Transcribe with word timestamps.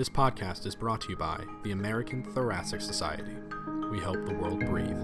This 0.00 0.08
podcast 0.08 0.64
is 0.64 0.74
brought 0.74 1.02
to 1.02 1.10
you 1.10 1.16
by 1.16 1.44
the 1.62 1.72
American 1.72 2.22
Thoracic 2.22 2.80
Society. 2.80 3.36
We 3.90 4.00
help 4.00 4.24
the 4.24 4.32
world 4.32 4.60
breathe. 4.60 4.96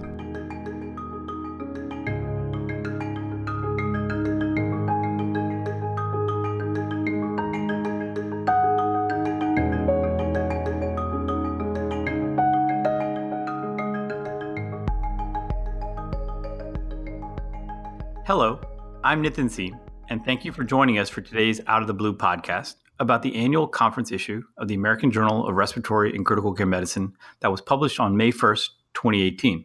Hello, 18.25 18.59
I'm 19.05 19.23
Nitin 19.23 19.51
Seam, 19.51 19.79
and 20.09 20.25
thank 20.25 20.47
you 20.47 20.53
for 20.53 20.65
joining 20.65 20.99
us 20.99 21.11
for 21.11 21.21
today's 21.21 21.61
Out 21.67 21.83
of 21.83 21.87
the 21.87 21.93
Blue 21.93 22.17
podcast 22.17 22.77
about 22.99 23.23
the 23.23 23.37
annual 23.37 23.67
conference 23.67 24.11
issue 24.11 24.43
of 24.57 24.69
the 24.69 24.75
American 24.75 25.11
Journal 25.11 25.47
of 25.47 25.55
Respiratory 25.55 26.15
and 26.15 26.25
Critical 26.25 26.53
Care 26.55 26.67
Medicine 26.67 27.15
that 27.41 27.51
was 27.51 27.61
published 27.61 28.01
on 28.01 28.17
May 28.17 28.33
1st, 28.33 28.69
2018. 28.95 29.65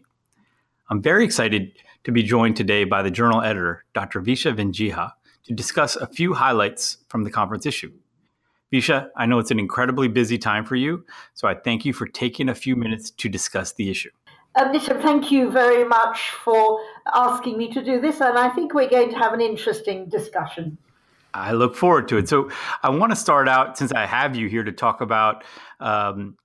I'm 0.89 1.01
very 1.01 1.23
excited 1.23 1.71
to 2.03 2.11
be 2.11 2.23
joined 2.23 2.57
today 2.57 2.83
by 2.83 3.01
the 3.01 3.11
journal 3.11 3.41
editor, 3.41 3.85
Dr. 3.93 4.21
Visha 4.21 4.55
Wedzicha, 4.55 5.11
to 5.45 5.53
discuss 5.53 5.95
a 5.95 6.07
few 6.07 6.33
highlights 6.33 6.97
from 7.07 7.23
the 7.23 7.31
conference 7.31 7.65
issue. 7.65 7.91
Visha, 8.71 9.09
I 9.17 9.25
know 9.25 9.39
it's 9.39 9.51
an 9.51 9.59
incredibly 9.59 10.07
busy 10.07 10.37
time 10.37 10.65
for 10.65 10.75
you, 10.75 11.05
so 11.33 11.47
I 11.47 11.55
thank 11.55 11.85
you 11.85 11.93
for 11.93 12.07
taking 12.07 12.49
a 12.49 12.55
few 12.55 12.75
minutes 12.75 13.11
to 13.11 13.29
discuss 13.29 13.73
the 13.73 13.89
issue. 13.89 14.11
Um, 14.55 14.73
Nisha, 14.73 15.01
thank 15.01 15.31
you 15.31 15.49
very 15.49 15.85
much 15.85 16.31
for 16.43 16.79
asking 17.13 17.57
me 17.57 17.71
to 17.73 17.83
do 17.83 18.01
this, 18.01 18.19
and 18.21 18.37
I 18.37 18.49
think 18.49 18.73
we're 18.73 18.89
going 18.89 19.11
to 19.11 19.17
have 19.17 19.33
an 19.33 19.41
interesting 19.41 20.09
discussion. 20.09 20.77
I 21.33 21.53
look 21.53 21.75
forward 21.75 22.07
to 22.09 22.17
it. 22.17 22.29
So 22.29 22.49
I 22.83 22.89
want 22.89 23.11
to 23.11 23.15
start 23.15 23.47
out 23.47 23.77
since 23.77 23.91
I 23.91 24.05
have 24.05 24.35
you 24.35 24.47
here 24.47 24.63
to 24.63 24.71
talk 24.71 25.01
about 25.01 25.43
um, 25.79 26.37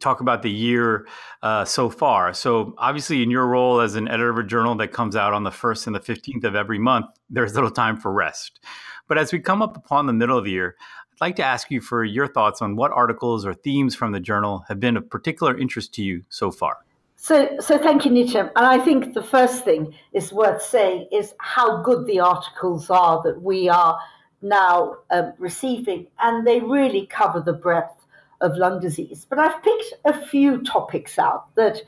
talk 0.00 0.20
about 0.20 0.42
the 0.42 0.50
year 0.50 1.06
uh, 1.42 1.64
so 1.64 1.88
far. 1.88 2.34
So 2.34 2.74
obviously, 2.78 3.22
in 3.22 3.30
your 3.30 3.46
role 3.46 3.80
as 3.80 3.94
an 3.94 4.08
editor 4.08 4.30
of 4.30 4.38
a 4.38 4.42
journal 4.42 4.74
that 4.76 4.92
comes 4.92 5.16
out 5.16 5.32
on 5.32 5.44
the 5.44 5.50
first 5.50 5.86
and 5.86 5.94
the 5.94 6.00
fifteenth 6.00 6.44
of 6.44 6.54
every 6.54 6.78
month, 6.78 7.06
there's 7.30 7.54
little 7.54 7.70
time 7.70 7.96
for 7.96 8.12
rest. 8.12 8.60
But 9.08 9.18
as 9.18 9.32
we 9.32 9.38
come 9.38 9.62
up 9.62 9.76
upon 9.76 10.06
the 10.06 10.12
middle 10.12 10.36
of 10.36 10.44
the 10.44 10.50
year, 10.50 10.76
I'd 11.12 11.20
like 11.20 11.36
to 11.36 11.44
ask 11.44 11.70
you 11.70 11.80
for 11.80 12.04
your 12.04 12.26
thoughts 12.26 12.60
on 12.60 12.76
what 12.76 12.90
articles 12.90 13.46
or 13.46 13.54
themes 13.54 13.94
from 13.94 14.12
the 14.12 14.20
journal 14.20 14.64
have 14.68 14.80
been 14.80 14.96
of 14.96 15.08
particular 15.08 15.56
interest 15.56 15.94
to 15.94 16.02
you 16.02 16.24
so 16.28 16.50
far. 16.50 16.78
So, 17.22 17.56
so 17.60 17.78
thank 17.78 18.04
you, 18.04 18.10
Nitin. 18.10 18.50
And 18.56 18.66
I 18.66 18.80
think 18.80 19.14
the 19.14 19.22
first 19.22 19.64
thing 19.64 19.94
is 20.12 20.32
worth 20.32 20.60
saying 20.60 21.06
is 21.12 21.34
how 21.38 21.80
good 21.82 22.04
the 22.08 22.18
articles 22.18 22.90
are 22.90 23.22
that 23.22 23.40
we 23.40 23.68
are 23.68 23.96
now 24.42 24.96
um, 25.12 25.32
receiving, 25.38 26.08
and 26.18 26.44
they 26.44 26.58
really 26.58 27.06
cover 27.06 27.38
the 27.38 27.52
breadth 27.52 27.94
of 28.40 28.56
lung 28.56 28.80
disease. 28.80 29.24
But 29.30 29.38
I've 29.38 29.62
picked 29.62 29.94
a 30.04 30.26
few 30.26 30.64
topics 30.64 31.16
out 31.16 31.54
that 31.54 31.80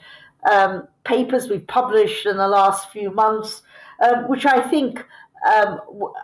um, 0.48 0.86
papers 1.02 1.48
we've 1.48 1.66
published 1.66 2.26
in 2.26 2.36
the 2.36 2.46
last 2.46 2.92
few 2.92 3.10
months, 3.10 3.62
um, 4.06 4.28
which 4.28 4.46
I 4.46 4.60
think 4.60 5.00
um, 5.52 5.80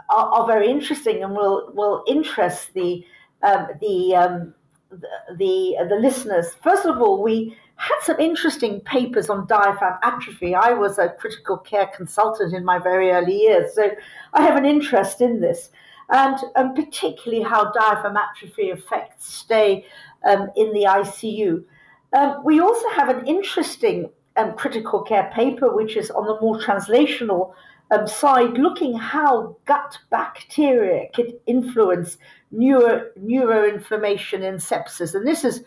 are, 0.09 0.29
are, 0.35 0.47
very 0.47 0.71
interesting 0.71 1.25
and 1.25 1.35
will 1.35 1.73
will 1.75 2.05
interest 2.07 2.75
the 2.75 3.05
um, 3.43 3.67
the, 3.81 4.15
um, 4.15 4.55
the 4.89 5.09
the 5.37 5.87
the 5.89 5.97
listeners. 5.97 6.55
First 6.63 6.87
of 6.87 7.03
all, 7.03 7.25
we 7.25 7.57
had 7.81 7.99
some 8.03 8.21
interesting 8.21 8.81
papers 8.81 9.31
on 9.31 9.47
diaphragm 9.47 9.99
atrophy. 10.03 10.55
I 10.55 10.75
was 10.75 10.99
a 10.99 11.09
critical 11.09 11.57
care 11.57 11.87
consultant 11.87 12.53
in 12.53 12.63
my 12.63 12.79
very 12.79 13.11
early 13.11 13.41
years, 13.41 13.75
so 13.75 13.91
I 14.35 14.43
have 14.43 14.57
an 14.57 14.67
interest 14.67 15.23
in 15.23 15.41
this, 15.41 15.71
and, 16.11 16.37
and 16.57 16.75
particularly 16.75 17.43
how 17.43 17.73
diaphragm 17.73 18.19
atrophy 18.19 18.69
affects 18.69 19.33
stay 19.33 19.87
um, 20.29 20.51
in 20.57 20.75
the 20.75 20.85
ICU. 20.85 21.65
Um, 22.13 22.45
we 22.45 22.61
also 22.61 22.87
have 22.91 23.09
an 23.09 23.27
interesting 23.27 24.11
um, 24.37 24.53
critical 24.57 25.03
care 25.03 25.31
paper, 25.35 25.75
which 25.75 25.97
is 25.97 26.11
on 26.11 26.27
the 26.27 26.39
more 26.43 26.61
translational 26.61 27.55
um, 27.93 28.07
side, 28.07 28.59
looking 28.59 28.95
how 28.95 29.57
gut 29.65 29.97
bacteria 30.11 31.09
could 31.15 31.33
influence 31.47 32.19
neuro, 32.51 33.07
neuroinflammation 33.19 34.43
in 34.43 34.57
sepsis. 34.57 35.15
And 35.15 35.27
this 35.27 35.45
is 35.45 35.65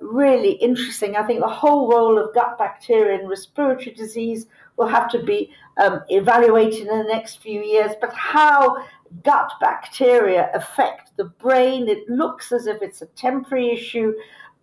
really 0.00 0.52
interesting. 0.52 1.16
I 1.16 1.22
think 1.22 1.40
the 1.40 1.48
whole 1.48 1.90
role 1.90 2.18
of 2.18 2.34
gut 2.34 2.58
bacteria 2.58 3.20
in 3.20 3.28
respiratory 3.28 3.94
disease 3.94 4.46
will 4.76 4.86
have 4.86 5.10
to 5.10 5.22
be 5.22 5.52
um, 5.76 6.00
evaluated 6.08 6.86
in 6.86 6.98
the 6.98 7.04
next 7.04 7.42
few 7.42 7.60
years. 7.60 7.92
But 8.00 8.12
how 8.12 8.84
gut 9.24 9.52
bacteria 9.60 10.50
affect 10.54 11.16
the 11.16 11.24
brain, 11.24 11.88
it 11.88 12.08
looks 12.08 12.52
as 12.52 12.66
if 12.66 12.82
it's 12.82 13.02
a 13.02 13.06
temporary 13.06 13.70
issue. 13.70 14.14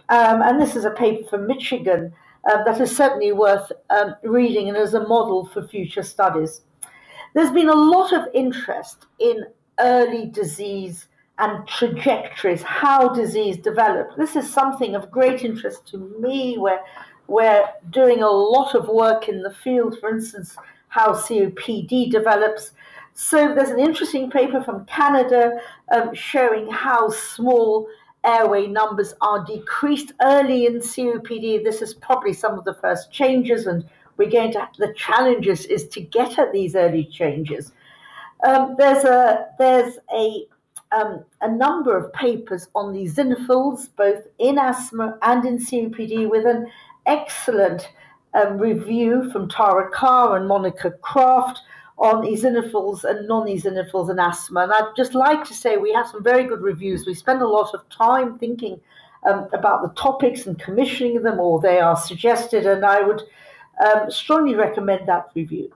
Um, 0.09 0.41
and 0.41 0.61
this 0.61 0.75
is 0.75 0.85
a 0.85 0.91
paper 0.91 1.27
from 1.27 1.47
Michigan 1.47 2.13
uh, 2.49 2.63
that 2.63 2.79
is 2.79 2.95
certainly 2.95 3.31
worth 3.31 3.72
um, 3.89 4.16
reading 4.23 4.69
and 4.69 4.77
as 4.77 4.93
a 4.93 5.07
model 5.07 5.45
for 5.45 5.67
future 5.67 6.03
studies. 6.03 6.61
There's 7.33 7.51
been 7.51 7.69
a 7.69 7.75
lot 7.75 8.13
of 8.13 8.27
interest 8.33 9.07
in 9.19 9.45
early 9.79 10.27
disease 10.27 11.07
and 11.38 11.68
trajectories, 11.68 12.62
how 12.62 13.09
disease 13.09 13.57
develops. 13.57 14.16
This 14.16 14.35
is 14.35 14.51
something 14.51 14.96
of 14.96 15.12
great 15.12 15.44
interest 15.44 15.88
to 15.88 15.97
me. 16.19 16.57
Where 16.57 16.81
we're 17.28 17.66
doing 17.90 18.22
a 18.22 18.29
lot 18.29 18.75
of 18.75 18.88
work 18.88 19.28
in 19.28 19.41
the 19.41 19.51
field, 19.51 20.00
for 20.00 20.09
instance, 20.09 20.56
how 20.88 21.13
COPD 21.13 22.12
develops. 22.12 22.72
So 23.13 23.53
there's 23.53 23.69
an 23.69 23.79
interesting 23.79 24.29
paper 24.29 24.62
from 24.63 24.85
Canada 24.85 25.59
um, 25.91 26.13
showing 26.13 26.69
how 26.69 27.09
small 27.09 27.88
airway 28.25 28.67
numbers 28.67 29.13
are 29.22 29.46
decreased 29.46 30.13
early 30.22 30.66
in 30.66 30.79
COPD. 30.79 31.63
This 31.63 31.81
is 31.81 31.94
probably 31.94 32.34
some 32.34 32.57
of 32.57 32.66
the 32.66 32.73
first 32.75 33.12
changes, 33.12 33.67
and 33.67 33.85
we're 34.17 34.29
going 34.29 34.52
to 34.53 34.67
the 34.78 34.94
challenges 34.94 35.66
is 35.66 35.88
to 35.90 36.02
get 36.02 36.40
at 36.40 36.52
these 36.52 36.75
early 36.75 37.06
changes. 37.06 37.72
Um, 38.46 38.75
there's 38.78 39.03
a 39.03 39.47
there's 39.57 39.97
a 40.13 40.46
um, 40.95 41.23
a 41.41 41.51
number 41.51 41.97
of 41.97 42.11
papers 42.13 42.67
on 42.73 42.94
the 42.94 43.06
eosinophils, 43.06 43.89
both 43.95 44.23
in 44.39 44.57
asthma 44.57 45.17
and 45.22 45.45
in 45.45 45.57
COPD, 45.57 46.29
with 46.29 46.45
an 46.45 46.67
excellent 47.06 47.89
um, 48.33 48.57
review 48.57 49.29
from 49.31 49.50
Tara 49.50 49.89
Carr 49.91 50.38
and 50.38 50.47
Monica 50.47 50.91
Kraft 50.91 51.59
on 51.97 52.25
eosinophils 52.25 53.03
and 53.03 53.28
non-eosinophils 53.28 54.09
in 54.09 54.19
asthma. 54.19 54.61
And 54.61 54.73
I'd 54.73 54.94
just 54.97 55.16
like 55.16 55.44
to 55.45 55.53
say 55.53 55.78
we 55.78 55.94
have 55.94 56.07
some 56.07 56.23
very 56.23 56.44
good 56.44 56.61
reviews. 56.61 57.05
We 57.05 57.13
spend 57.13 57.41
a 57.41 57.47
lot 57.47 57.73
of 57.73 57.88
time 57.89 58.38
thinking 58.38 58.79
um, 59.25 59.47
about 59.53 59.81
the 59.81 60.01
topics 60.01 60.45
and 60.45 60.59
commissioning 60.59 61.23
them, 61.23 61.39
or 61.39 61.59
they 61.59 61.79
are 61.79 61.95
suggested, 61.95 62.66
and 62.66 62.85
I 62.85 63.01
would 63.01 63.22
um, 63.84 64.11
strongly 64.11 64.55
recommend 64.55 65.07
that 65.07 65.28
review. 65.35 65.73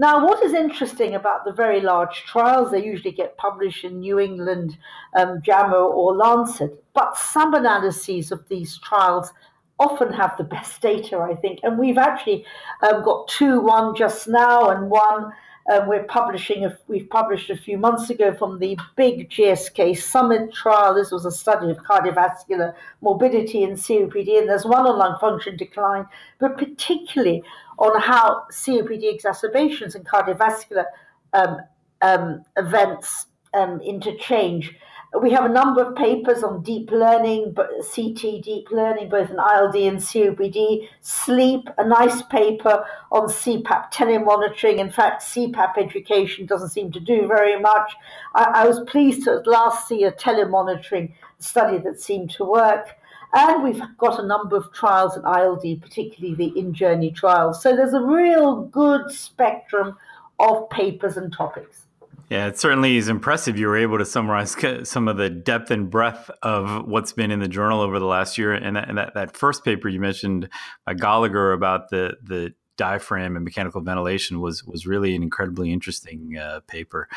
Now, 0.00 0.24
what 0.24 0.42
is 0.42 0.54
interesting 0.54 1.14
about 1.14 1.44
the 1.44 1.52
very 1.52 1.82
large 1.82 2.24
trials, 2.24 2.70
they 2.70 2.82
usually 2.82 3.12
get 3.12 3.36
published 3.36 3.84
in 3.84 4.00
New 4.00 4.18
England, 4.18 4.78
um, 5.14 5.42
JAMA, 5.42 5.76
or 5.76 6.16
Lancet, 6.16 6.82
but 6.94 7.18
some 7.18 7.52
analyses 7.52 8.32
of 8.32 8.48
these 8.48 8.78
trials 8.78 9.30
often 9.78 10.10
have 10.14 10.38
the 10.38 10.44
best 10.44 10.80
data, 10.80 11.18
I 11.18 11.34
think. 11.34 11.60
And 11.62 11.78
we've 11.78 11.98
actually 11.98 12.46
um, 12.82 13.04
got 13.04 13.28
two, 13.28 13.60
one 13.60 13.94
just 13.94 14.26
now 14.26 14.70
and 14.70 14.88
one 14.88 15.34
um, 15.70 15.86
we're 15.86 16.04
publishing, 16.04 16.64
a, 16.64 16.76
we've 16.88 17.08
published 17.10 17.50
a 17.50 17.56
few 17.56 17.78
months 17.78 18.10
ago 18.10 18.34
from 18.34 18.58
the 18.58 18.78
big 18.96 19.30
GSK 19.30 19.96
Summit 19.96 20.52
trial. 20.52 20.94
This 20.94 21.12
was 21.12 21.26
a 21.26 21.30
study 21.30 21.70
of 21.70 21.76
cardiovascular 21.78 22.74
morbidity 23.02 23.62
in 23.62 23.72
COPD, 23.72 24.38
and 24.38 24.48
there's 24.48 24.64
one 24.64 24.86
on 24.86 24.98
lung 24.98 25.18
function 25.20 25.56
decline, 25.56 26.06
but 26.38 26.56
particularly 26.56 27.44
on 27.80 28.00
how 28.00 28.44
COPD 28.52 29.12
exacerbations 29.12 29.94
and 29.94 30.06
cardiovascular 30.06 30.84
um, 31.32 31.56
um, 32.02 32.44
events 32.56 33.26
um, 33.54 33.80
interchange 33.80 34.74
we 35.18 35.32
have 35.32 35.44
a 35.44 35.48
number 35.48 35.82
of 35.82 35.96
papers 35.96 36.44
on 36.44 36.62
deep 36.62 36.90
learning, 36.92 37.54
CT 37.54 38.42
deep 38.42 38.70
learning, 38.70 39.08
both 39.08 39.28
in 39.28 39.36
ILD 39.36 39.74
and 39.74 39.98
COPD. 39.98 40.88
Sleep, 41.00 41.68
a 41.78 41.86
nice 41.86 42.22
paper 42.22 42.84
on 43.10 43.26
CPAP 43.28 43.92
telemonitoring. 43.92 44.78
In 44.78 44.90
fact, 44.90 45.22
CPAP 45.22 45.78
education 45.78 46.46
doesn't 46.46 46.68
seem 46.68 46.92
to 46.92 47.00
do 47.00 47.26
very 47.26 47.58
much. 47.58 47.92
I, 48.36 48.44
I 48.54 48.68
was 48.68 48.80
pleased 48.86 49.24
to 49.24 49.32
at 49.32 49.48
last 49.48 49.88
see 49.88 50.04
a 50.04 50.12
telemonitoring 50.12 51.12
study 51.38 51.78
that 51.78 52.00
seemed 52.00 52.30
to 52.32 52.44
work. 52.44 52.96
And 53.32 53.62
we've 53.62 53.82
got 53.98 54.18
a 54.18 54.26
number 54.26 54.56
of 54.56 54.72
trials 54.72 55.16
in 55.16 55.24
ILD, 55.24 55.80
particularly 55.80 56.34
the 56.34 56.60
INJOURNEY 56.60 57.14
trials. 57.14 57.62
So 57.62 57.76
there's 57.76 57.94
a 57.94 58.02
real 58.02 58.62
good 58.62 59.10
spectrum 59.10 59.96
of 60.38 60.68
papers 60.70 61.16
and 61.16 61.32
topics. 61.32 61.86
Yeah, 62.30 62.46
it 62.46 62.58
certainly 62.58 62.96
is 62.96 63.08
impressive. 63.08 63.58
You 63.58 63.66
were 63.66 63.76
able 63.76 63.98
to 63.98 64.04
summarize 64.04 64.56
some 64.88 65.08
of 65.08 65.16
the 65.16 65.28
depth 65.28 65.70
and 65.70 65.90
breadth 65.90 66.30
of 66.42 66.86
what's 66.86 67.12
been 67.12 67.32
in 67.32 67.40
the 67.40 67.48
journal 67.48 67.80
over 67.80 67.98
the 67.98 68.06
last 68.06 68.38
year. 68.38 68.52
And 68.52 68.76
that, 68.76 68.88
and 68.88 68.98
that, 68.98 69.14
that 69.14 69.36
first 69.36 69.64
paper 69.64 69.88
you 69.88 70.00
mentioned 70.00 70.48
by 70.86 70.94
Goligher 70.94 71.52
about 71.52 71.90
the, 71.90 72.16
the 72.22 72.54
diaphragm 72.80 73.36
and 73.36 73.44
mechanical 73.44 73.82
ventilation 73.82 74.40
was 74.40 74.64
was 74.64 74.86
really 74.86 75.14
an 75.14 75.22
incredibly 75.22 75.70
interesting 75.70 76.38
uh, 76.38 76.60
paper, 76.66 77.08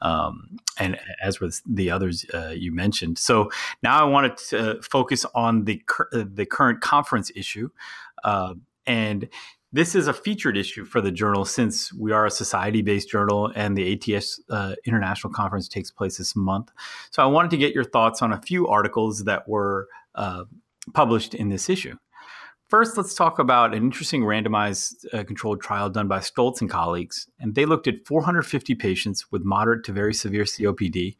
um, 0.00 0.56
and 0.78 0.98
as 1.22 1.40
with 1.40 1.60
the 1.66 1.90
others 1.90 2.24
uh, 2.32 2.54
you 2.56 2.72
mentioned. 2.72 3.18
So 3.18 3.50
now 3.82 4.00
I 4.00 4.04
wanted 4.04 4.38
to 4.48 4.80
focus 4.80 5.26
on 5.34 5.64
the 5.66 5.82
the 6.12 6.46
current 6.46 6.80
conference 6.80 7.30
issue, 7.36 7.68
uh, 8.24 8.54
and 8.86 9.28
this 9.72 9.94
is 9.94 10.08
a 10.08 10.14
featured 10.14 10.56
issue 10.56 10.86
for 10.86 11.02
the 11.02 11.12
journal 11.12 11.44
since 11.44 11.92
we 11.92 12.12
are 12.12 12.24
a 12.24 12.30
society 12.30 12.80
based 12.80 13.10
journal 13.10 13.52
and 13.54 13.76
the 13.76 13.92
ATS 13.92 14.40
uh, 14.48 14.74
International 14.86 15.32
Conference 15.32 15.68
takes 15.68 15.90
place 15.90 16.16
this 16.16 16.34
month. 16.34 16.72
So 17.10 17.22
I 17.22 17.26
wanted 17.26 17.50
to 17.52 17.58
get 17.58 17.74
your 17.74 17.84
thoughts 17.84 18.22
on 18.22 18.32
a 18.32 18.40
few 18.40 18.66
articles 18.68 19.24
that 19.24 19.46
were 19.46 19.86
uh, 20.14 20.44
published 20.94 21.34
in 21.34 21.50
this 21.50 21.68
issue. 21.68 21.96
First, 22.70 22.96
let's 22.96 23.16
talk 23.16 23.40
about 23.40 23.74
an 23.74 23.82
interesting 23.82 24.22
randomized 24.22 25.04
uh, 25.12 25.24
controlled 25.24 25.60
trial 25.60 25.90
done 25.90 26.06
by 26.06 26.20
Stolz 26.20 26.60
and 26.60 26.70
colleagues. 26.70 27.26
And 27.40 27.56
they 27.56 27.66
looked 27.66 27.88
at 27.88 28.06
450 28.06 28.76
patients 28.76 29.32
with 29.32 29.42
moderate 29.42 29.82
to 29.86 29.92
very 29.92 30.14
severe 30.14 30.44
COPD 30.44 31.16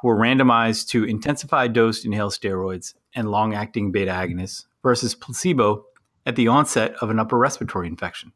who 0.00 0.08
were 0.08 0.16
randomized 0.16 0.88
to 0.88 1.04
intensified 1.04 1.74
dose 1.74 2.06
inhaled 2.06 2.32
steroids 2.32 2.94
and 3.14 3.30
long 3.30 3.54
acting 3.54 3.92
beta 3.92 4.10
agonists 4.10 4.64
versus 4.82 5.14
placebo 5.14 5.84
at 6.24 6.34
the 6.34 6.48
onset 6.48 6.94
of 7.02 7.10
an 7.10 7.18
upper 7.18 7.36
respiratory 7.36 7.88
infection. 7.88 8.32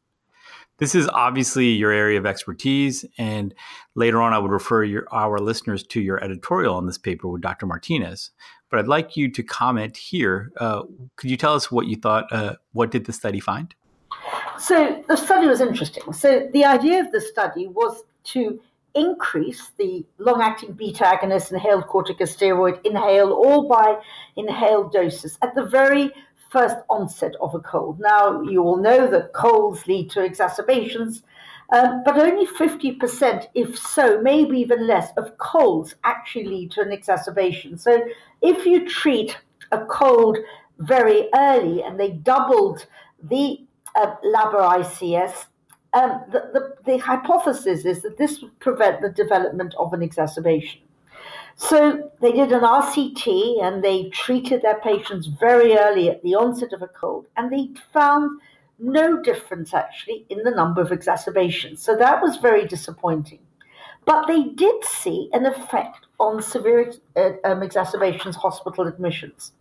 This 0.76 0.94
is 0.94 1.08
obviously 1.08 1.68
your 1.68 1.92
area 1.92 2.18
of 2.18 2.24
expertise, 2.24 3.04
and 3.18 3.54
later 3.94 4.20
on, 4.22 4.32
I 4.32 4.38
would 4.38 4.50
refer 4.50 4.82
your, 4.82 5.06
our 5.12 5.38
listeners 5.38 5.82
to 5.88 6.00
your 6.00 6.22
editorial 6.24 6.74
on 6.74 6.86
this 6.86 6.96
paper 6.96 7.28
with 7.28 7.42
Dr. 7.42 7.66
Martinez. 7.66 8.30
But 8.70 8.78
I'd 8.78 8.88
like 8.88 9.16
you 9.16 9.30
to 9.30 9.42
comment 9.42 9.96
here. 9.96 10.52
Uh, 10.58 10.82
could 11.16 11.30
you 11.30 11.36
tell 11.36 11.54
us 11.54 11.70
what 11.70 11.86
you 11.86 11.96
thought? 11.96 12.32
Uh, 12.32 12.54
what 12.72 12.90
did 12.90 13.04
the 13.04 13.12
study 13.12 13.40
find? 13.40 13.74
So, 14.58 15.02
the 15.08 15.16
study 15.16 15.46
was 15.46 15.60
interesting. 15.60 16.12
So, 16.12 16.48
the 16.52 16.64
idea 16.64 17.00
of 17.00 17.10
the 17.12 17.20
study 17.20 17.66
was 17.66 18.04
to 18.24 18.60
increase 18.94 19.70
the 19.78 20.04
long 20.18 20.42
acting 20.42 20.72
beta 20.72 21.04
agonist 21.04 21.52
inhaled 21.52 21.84
corticosteroid 21.84 22.84
inhale 22.84 23.32
all 23.32 23.68
by 23.68 24.00
inhaled 24.36 24.92
doses 24.92 25.38
at 25.42 25.54
the 25.54 25.64
very 25.64 26.10
first 26.50 26.76
onset 26.88 27.34
of 27.40 27.54
a 27.54 27.60
cold. 27.60 28.00
Now, 28.00 28.42
you 28.42 28.62
all 28.62 28.76
know 28.76 29.08
that 29.10 29.32
colds 29.32 29.86
lead 29.86 30.10
to 30.10 30.24
exacerbations, 30.24 31.22
um, 31.72 32.02
but 32.04 32.18
only 32.18 32.46
50%, 32.46 33.46
if 33.54 33.78
so, 33.78 34.20
maybe 34.20 34.58
even 34.58 34.86
less, 34.86 35.10
of 35.16 35.36
colds 35.38 35.94
actually 36.04 36.46
lead 36.46 36.72
to 36.72 36.80
an 36.80 36.92
exacerbation. 36.92 37.78
So, 37.78 38.02
if 38.42 38.66
you 38.66 38.88
treat 38.88 39.38
a 39.70 39.84
cold 39.86 40.38
very 40.78 41.28
early 41.34 41.82
and 41.82 41.98
they 41.98 42.10
doubled 42.10 42.86
the 43.22 43.64
uh, 43.94 44.14
ICS, 44.24 45.46
um, 45.92 46.22
the, 46.30 46.50
the, 46.52 46.74
the 46.92 46.98
hypothesis 46.98 47.84
is 47.84 48.02
that 48.02 48.16
this 48.16 48.40
would 48.40 48.58
prevent 48.60 49.00
the 49.00 49.10
development 49.10 49.74
of 49.78 49.92
an 49.92 50.02
exacerbation. 50.02 50.80
So 51.56 52.10
they 52.20 52.32
did 52.32 52.52
an 52.52 52.62
RCT 52.62 53.62
and 53.62 53.84
they 53.84 54.08
treated 54.10 54.62
their 54.62 54.80
patients 54.80 55.26
very 55.26 55.76
early 55.76 56.08
at 56.08 56.22
the 56.22 56.34
onset 56.34 56.72
of 56.72 56.80
a 56.80 56.88
cold, 56.88 57.26
and 57.36 57.52
they 57.52 57.68
found 57.92 58.40
no 58.80 59.22
difference 59.22 59.74
actually 59.74 60.26
in 60.28 60.42
the 60.42 60.50
number 60.50 60.80
of 60.80 60.92
exacerbations. 60.92 61.82
So 61.82 61.96
that 61.96 62.22
was 62.22 62.36
very 62.36 62.66
disappointing. 62.66 63.40
But 64.06 64.26
they 64.26 64.44
did 64.44 64.84
see 64.84 65.28
an 65.32 65.46
effect 65.46 66.06
on 66.18 66.42
severe 66.42 66.92
uh, 67.16 67.30
um, 67.44 67.62
exacerbations, 67.62 68.36
hospital 68.36 68.86
admissions. 68.86 69.52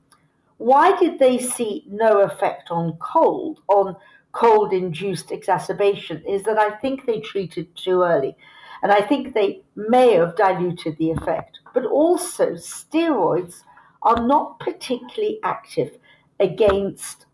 Why 0.57 0.98
did 0.98 1.19
they 1.19 1.38
see 1.38 1.86
no 1.88 2.19
effect 2.19 2.71
on 2.71 2.98
cold, 2.98 3.62
on 3.68 3.95
cold 4.31 4.74
induced 4.74 5.31
exacerbation? 5.31 6.24
Is 6.27 6.44
that 6.44 6.57
I 6.57 6.71
think 6.77 7.06
they 7.06 7.19
treated 7.19 7.75
too 7.75 8.04
early. 8.04 8.36
And 8.81 8.92
I 8.92 9.01
think 9.01 9.33
they 9.33 9.62
may 9.75 10.13
have 10.13 10.38
diluted 10.38 10.98
the 10.98 11.12
effect. 11.12 11.60
But 11.74 11.86
also, 11.86 12.51
steroids 12.51 13.63
are 14.01 14.25
not 14.25 14.60
particularly 14.60 15.39
active 15.44 15.98
against, 16.39 17.25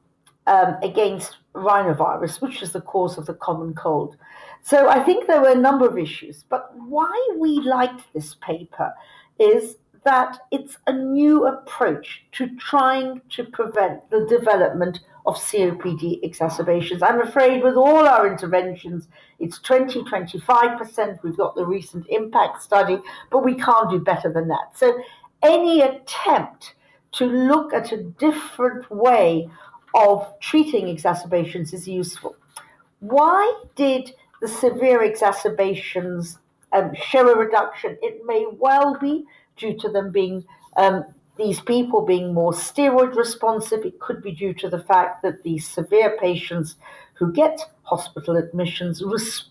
um, 0.47 0.77
against 0.81 1.38
rhinovirus, 1.53 2.42
which 2.42 2.62
is 2.62 2.71
the 2.71 2.81
cause 2.81 3.18
of 3.18 3.25
the 3.25 3.33
common 3.33 3.74
cold. 3.74 4.18
So 4.62 4.89
I 4.89 5.03
think 5.03 5.27
there 5.27 5.42
were 5.42 5.51
a 5.51 5.56
number 5.56 5.88
of 5.88 5.97
issues. 5.97 6.44
But 6.44 6.71
why 6.75 7.30
we 7.38 7.62
liked 7.62 8.01
this 8.13 8.36
paper 8.36 8.94
is 9.39 9.77
that 10.06 10.38
it's 10.51 10.77
a 10.88 10.94
new 10.94 11.47
approach 11.47 12.24
to 12.33 12.56
trying 12.57 13.21
to 13.30 13.44
prevent 13.44 14.07
the 14.12 14.25
development 14.27 15.00
of 15.25 15.36
COPD 15.36 16.19
exacerbations. 16.21 17.01
I'm 17.01 17.21
afraid 17.21 17.63
with 17.63 17.75
all 17.75 18.07
our 18.07 18.27
interventions, 18.27 19.07
it's 19.39 19.59
20, 19.59 20.03
25%. 20.03 21.24
We've 21.24 21.36
got 21.36 21.56
the 21.56 21.65
recent 21.65 22.06
impact 22.09 22.62
study, 22.62 23.00
but 23.31 23.44
we 23.44 23.56
can't 23.56 23.89
do 23.89 24.00
better 24.00 24.31
than 24.31 24.48
that. 24.50 24.75
So 24.75 24.95
any 25.41 25.81
attempt 25.81 26.75
to 27.13 27.25
look 27.25 27.74
at 27.74 27.91
a 27.91 28.03
different 28.03 28.89
way 28.91 29.50
of 29.95 30.39
treating 30.39 30.89
exacerbations 30.89 31.74
is 31.74 31.88
useful. 31.88 32.36
Why 33.00 33.62
did 33.75 34.13
the 34.42 34.47
severe 34.47 35.01
exacerbations 35.03 36.38
um, 36.74 36.94
show 36.94 37.30
a 37.30 37.38
reduction? 37.38 37.97
It 38.01 38.25
may 38.25 38.45
well 38.59 38.97
be 39.00 39.25
due 39.56 39.77
to 39.77 39.89
them 39.89 40.12
being 40.12 40.45
um, 40.75 41.06
these 41.38 41.62
people 41.62 42.06
being 42.06 42.33
more 42.33 42.51
steroid 42.51 43.15
responsive. 43.15 43.86
It 43.86 44.00
could 44.00 44.21
be 44.21 44.31
due 44.31 44.53
to 44.56 44.69
the 44.69 44.80
fact 44.83 45.24
that 45.24 45.44
these 45.44 45.68
severe 45.68 46.18
patients 46.19 46.75
who 47.13 47.31
get 47.31 47.59
hospital 47.83 48.36
admissions 48.36 49.01
res- 49.01 49.45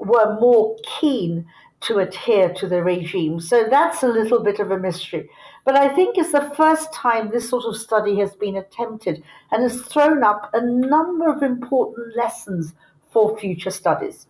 were 0.00 0.38
more 0.40 0.76
keen 1.00 1.46
to 1.82 1.98
adhere 1.98 2.52
to 2.54 2.68
the 2.68 2.82
regime. 2.82 3.40
So 3.40 3.66
that's 3.68 4.02
a 4.02 4.08
little 4.08 4.42
bit 4.42 4.60
of 4.60 4.70
a 4.70 4.78
mystery. 4.78 5.28
But 5.64 5.76
I 5.76 5.88
think 5.94 6.18
it's 6.18 6.32
the 6.32 6.52
first 6.56 6.92
time 6.92 7.30
this 7.30 7.48
sort 7.48 7.64
of 7.64 7.76
study 7.76 8.18
has 8.18 8.34
been 8.34 8.56
attempted 8.56 9.22
and 9.50 9.62
has 9.62 9.80
thrown 9.82 10.24
up 10.24 10.50
a 10.52 10.60
number 10.60 11.30
of 11.30 11.42
important 11.42 12.16
lessons 12.16 12.74
for 13.10 13.38
future 13.38 13.70
studies. 13.70 14.26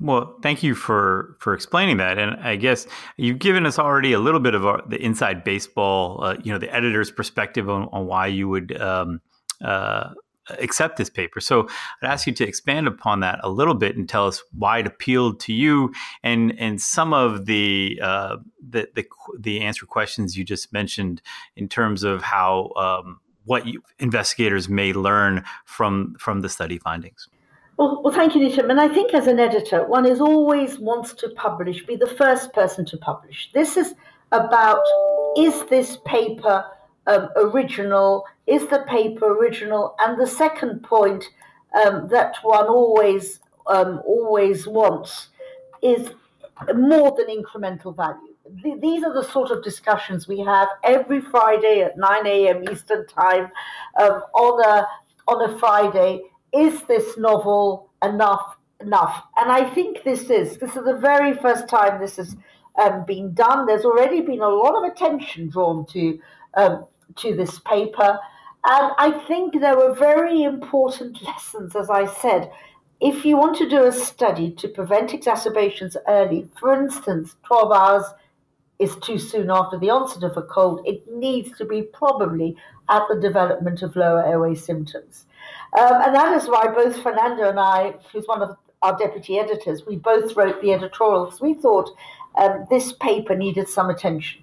Well, 0.00 0.36
thank 0.42 0.62
you 0.62 0.76
for 0.76 1.36
for 1.40 1.54
explaining 1.54 1.96
that, 1.96 2.18
and 2.18 2.36
I 2.36 2.54
guess 2.54 2.86
you've 3.16 3.40
given 3.40 3.66
us 3.66 3.80
already 3.80 4.12
a 4.12 4.20
little 4.20 4.38
bit 4.38 4.54
of 4.54 4.64
our, 4.64 4.80
the 4.86 4.96
inside 5.02 5.42
baseball, 5.42 6.22
uh, 6.22 6.36
you 6.40 6.52
know, 6.52 6.58
the 6.58 6.72
editor's 6.72 7.10
perspective 7.10 7.68
on, 7.68 7.88
on 7.90 8.06
why 8.06 8.28
you 8.28 8.48
would 8.48 8.80
um, 8.80 9.20
uh, 9.60 10.10
accept 10.58 10.96
this 10.96 11.10
paper. 11.10 11.40
So 11.40 11.68
I'd 12.02 12.08
ask 12.08 12.26
you 12.26 12.32
to 12.34 12.46
expand 12.46 12.86
upon 12.86 13.20
that 13.20 13.40
a 13.42 13.48
little 13.48 13.74
bit 13.74 13.96
and 13.96 14.08
tell 14.08 14.26
us 14.26 14.42
why 14.52 14.78
it 14.78 14.86
appealed 14.86 15.40
to 15.40 15.52
you, 15.52 15.92
and 16.22 16.58
and 16.58 16.80
some 16.80 17.12
of 17.12 17.46
the 17.46 18.00
uh, 18.02 18.36
the, 18.68 18.88
the, 18.94 19.06
the 19.38 19.60
answer 19.60 19.86
questions 19.86 20.36
you 20.36 20.44
just 20.44 20.72
mentioned 20.72 21.22
in 21.56 21.68
terms 21.68 22.02
of 22.04 22.22
how 22.22 22.72
um, 22.76 23.20
what 23.44 23.66
you, 23.66 23.82
investigators 23.98 24.68
may 24.68 24.92
learn 24.92 25.44
from 25.64 26.14
from 26.18 26.40
the 26.40 26.48
study 26.48 26.78
findings. 26.78 27.28
Well, 27.76 28.02
well, 28.02 28.12
thank 28.12 28.34
you, 28.34 28.40
Nisham. 28.40 28.70
And 28.70 28.80
I 28.80 28.88
think 28.88 29.14
as 29.14 29.28
an 29.28 29.38
editor, 29.38 29.86
one 29.86 30.04
is 30.04 30.20
always 30.20 30.80
wants 30.80 31.14
to 31.14 31.28
publish, 31.36 31.86
be 31.86 31.94
the 31.94 32.08
first 32.08 32.52
person 32.52 32.84
to 32.86 32.96
publish. 32.96 33.50
This 33.54 33.76
is 33.76 33.94
about 34.32 34.82
is 35.36 35.64
this 35.66 35.98
paper 36.04 36.64
um, 37.08 37.28
original? 37.36 38.24
Is 38.46 38.66
the 38.68 38.84
paper 38.88 39.36
original? 39.36 39.96
And 39.98 40.20
the 40.20 40.26
second 40.26 40.82
point 40.84 41.24
um, 41.74 42.08
that 42.08 42.36
one 42.42 42.66
always 42.66 43.40
um, 43.66 44.00
always 44.06 44.66
wants 44.66 45.28
is 45.82 46.10
more 46.74 47.16
than 47.16 47.26
incremental 47.26 47.94
value. 47.94 48.34
these 48.80 49.04
are 49.04 49.12
the 49.12 49.22
sort 49.22 49.50
of 49.50 49.62
discussions 49.62 50.26
we 50.26 50.40
have 50.40 50.68
every 50.82 51.20
Friday 51.20 51.82
at 51.82 51.98
9 51.98 52.26
a.m. 52.26 52.64
Eastern 52.72 53.06
Time 53.06 53.50
um, 54.00 54.22
on 54.34 54.64
a 54.64 54.86
on 55.28 55.50
a 55.50 55.58
Friday 55.58 56.22
is 56.52 56.82
this 56.84 57.18
novel 57.18 57.90
enough 58.02 58.56
enough? 58.80 59.24
And 59.36 59.50
I 59.50 59.68
think 59.68 60.02
this 60.04 60.30
is. 60.30 60.56
This 60.58 60.76
is 60.76 60.84
the 60.84 60.98
very 61.00 61.34
first 61.34 61.68
time 61.68 62.00
this 62.00 62.16
has 62.16 62.36
um, 62.82 63.04
been 63.04 63.34
done. 63.34 63.66
There's 63.66 63.84
already 63.84 64.20
been 64.20 64.40
a 64.40 64.48
lot 64.48 64.76
of 64.76 64.90
attention 64.90 65.50
drawn 65.50 65.84
to 65.86 66.18
um, 66.54 66.86
to 67.16 67.34
this 67.34 67.58
paper, 67.60 68.18
and 68.64 68.92
I 68.98 69.22
think 69.26 69.60
there 69.60 69.76
were 69.76 69.94
very 69.94 70.42
important 70.42 71.22
lessons, 71.22 71.76
as 71.76 71.90
I 71.90 72.06
said. 72.06 72.50
If 73.00 73.24
you 73.24 73.36
want 73.36 73.56
to 73.58 73.68
do 73.68 73.84
a 73.84 73.92
study 73.92 74.50
to 74.52 74.68
prevent 74.68 75.14
exacerbations 75.14 75.96
early, 76.08 76.48
for 76.58 76.74
instance, 76.74 77.36
12 77.46 77.72
hours 77.72 78.04
is 78.78 78.96
too 78.96 79.18
soon 79.18 79.50
after 79.50 79.78
the 79.78 79.90
onset 79.90 80.24
of 80.24 80.36
a 80.36 80.42
cold, 80.42 80.80
it 80.84 81.02
needs 81.12 81.56
to 81.58 81.64
be 81.64 81.82
probably 81.82 82.56
at 82.88 83.02
the 83.08 83.20
development 83.20 83.82
of 83.82 83.96
lower 83.96 84.24
airway 84.24 84.54
symptoms. 84.54 85.26
Um, 85.78 86.02
and 86.02 86.14
that 86.14 86.36
is 86.36 86.48
why 86.48 86.68
both 86.68 87.00
Fernando 87.02 87.48
and 87.48 87.60
I, 87.60 87.94
who's 88.12 88.26
one 88.26 88.42
of 88.42 88.56
our 88.82 88.96
deputy 88.96 89.38
editors, 89.38 89.86
we 89.86 89.96
both 89.96 90.36
wrote 90.36 90.60
the 90.60 90.72
editorial 90.72 91.26
because 91.26 91.40
we 91.40 91.54
thought 91.54 91.90
um, 92.36 92.66
this 92.70 92.92
paper 92.92 93.34
needed 93.34 93.68
some 93.68 93.90
attention. 93.90 94.42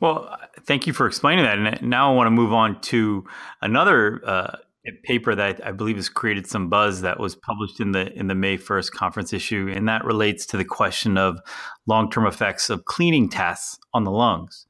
Well, 0.00 0.38
thank 0.64 0.86
you 0.86 0.92
for 0.92 1.06
explaining 1.06 1.44
that. 1.44 1.58
And 1.58 1.88
now 1.88 2.12
I 2.12 2.14
want 2.14 2.26
to 2.26 2.30
move 2.30 2.52
on 2.52 2.80
to 2.82 3.24
another 3.62 4.20
uh, 4.26 4.56
paper 5.04 5.34
that 5.34 5.64
I 5.66 5.72
believe 5.72 5.96
has 5.96 6.08
created 6.08 6.46
some 6.46 6.68
buzz 6.68 7.00
that 7.00 7.18
was 7.18 7.34
published 7.34 7.80
in 7.80 7.92
the 7.92 8.12
in 8.12 8.26
the 8.26 8.34
May 8.34 8.56
1st 8.58 8.92
conference 8.92 9.32
issue 9.32 9.72
and 9.74 9.88
that 9.88 10.04
relates 10.04 10.46
to 10.46 10.56
the 10.56 10.64
question 10.64 11.16
of 11.18 11.40
long-term 11.86 12.26
effects 12.26 12.70
of 12.70 12.84
cleaning 12.84 13.28
tests 13.28 13.78
on 13.94 14.04
the 14.04 14.10
lungs. 14.10 14.66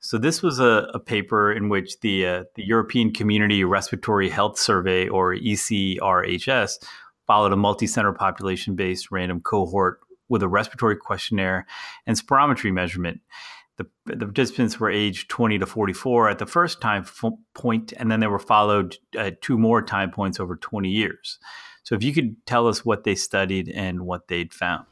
So 0.00 0.16
this 0.16 0.42
was 0.42 0.58
a, 0.58 0.90
a 0.94 0.98
paper 0.98 1.52
in 1.52 1.68
which 1.68 2.00
the 2.00 2.26
uh, 2.26 2.44
the 2.54 2.64
European 2.64 3.12
Community 3.12 3.64
Respiratory 3.64 4.30
Health 4.30 4.58
Survey 4.58 5.08
or 5.08 5.34
ECRHS 5.34 6.82
followed 7.26 7.52
a 7.52 7.56
multi-center 7.56 8.12
population-based 8.12 9.10
random 9.10 9.40
cohort 9.40 10.00
with 10.28 10.42
a 10.42 10.48
respiratory 10.48 10.96
questionnaire 10.96 11.66
and 12.06 12.16
spirometry 12.16 12.72
measurement 12.72 13.20
the, 13.80 14.16
the 14.16 14.26
participants 14.26 14.78
were 14.78 14.90
aged 14.90 15.30
20 15.30 15.58
to 15.58 15.66
44 15.66 16.28
at 16.28 16.38
the 16.38 16.46
first 16.46 16.80
time 16.80 17.02
f- 17.02 17.32
point, 17.54 17.92
and 17.96 18.10
then 18.10 18.20
they 18.20 18.26
were 18.26 18.38
followed 18.38 18.98
uh, 19.18 19.30
two 19.40 19.56
more 19.56 19.80
time 19.82 20.10
points 20.10 20.38
over 20.38 20.56
20 20.56 20.88
years. 20.88 21.38
So, 21.82 21.94
if 21.94 22.02
you 22.02 22.12
could 22.12 22.36
tell 22.46 22.68
us 22.68 22.84
what 22.84 23.04
they 23.04 23.14
studied 23.14 23.68
and 23.68 24.02
what 24.02 24.28
they'd 24.28 24.52
found. 24.52 24.86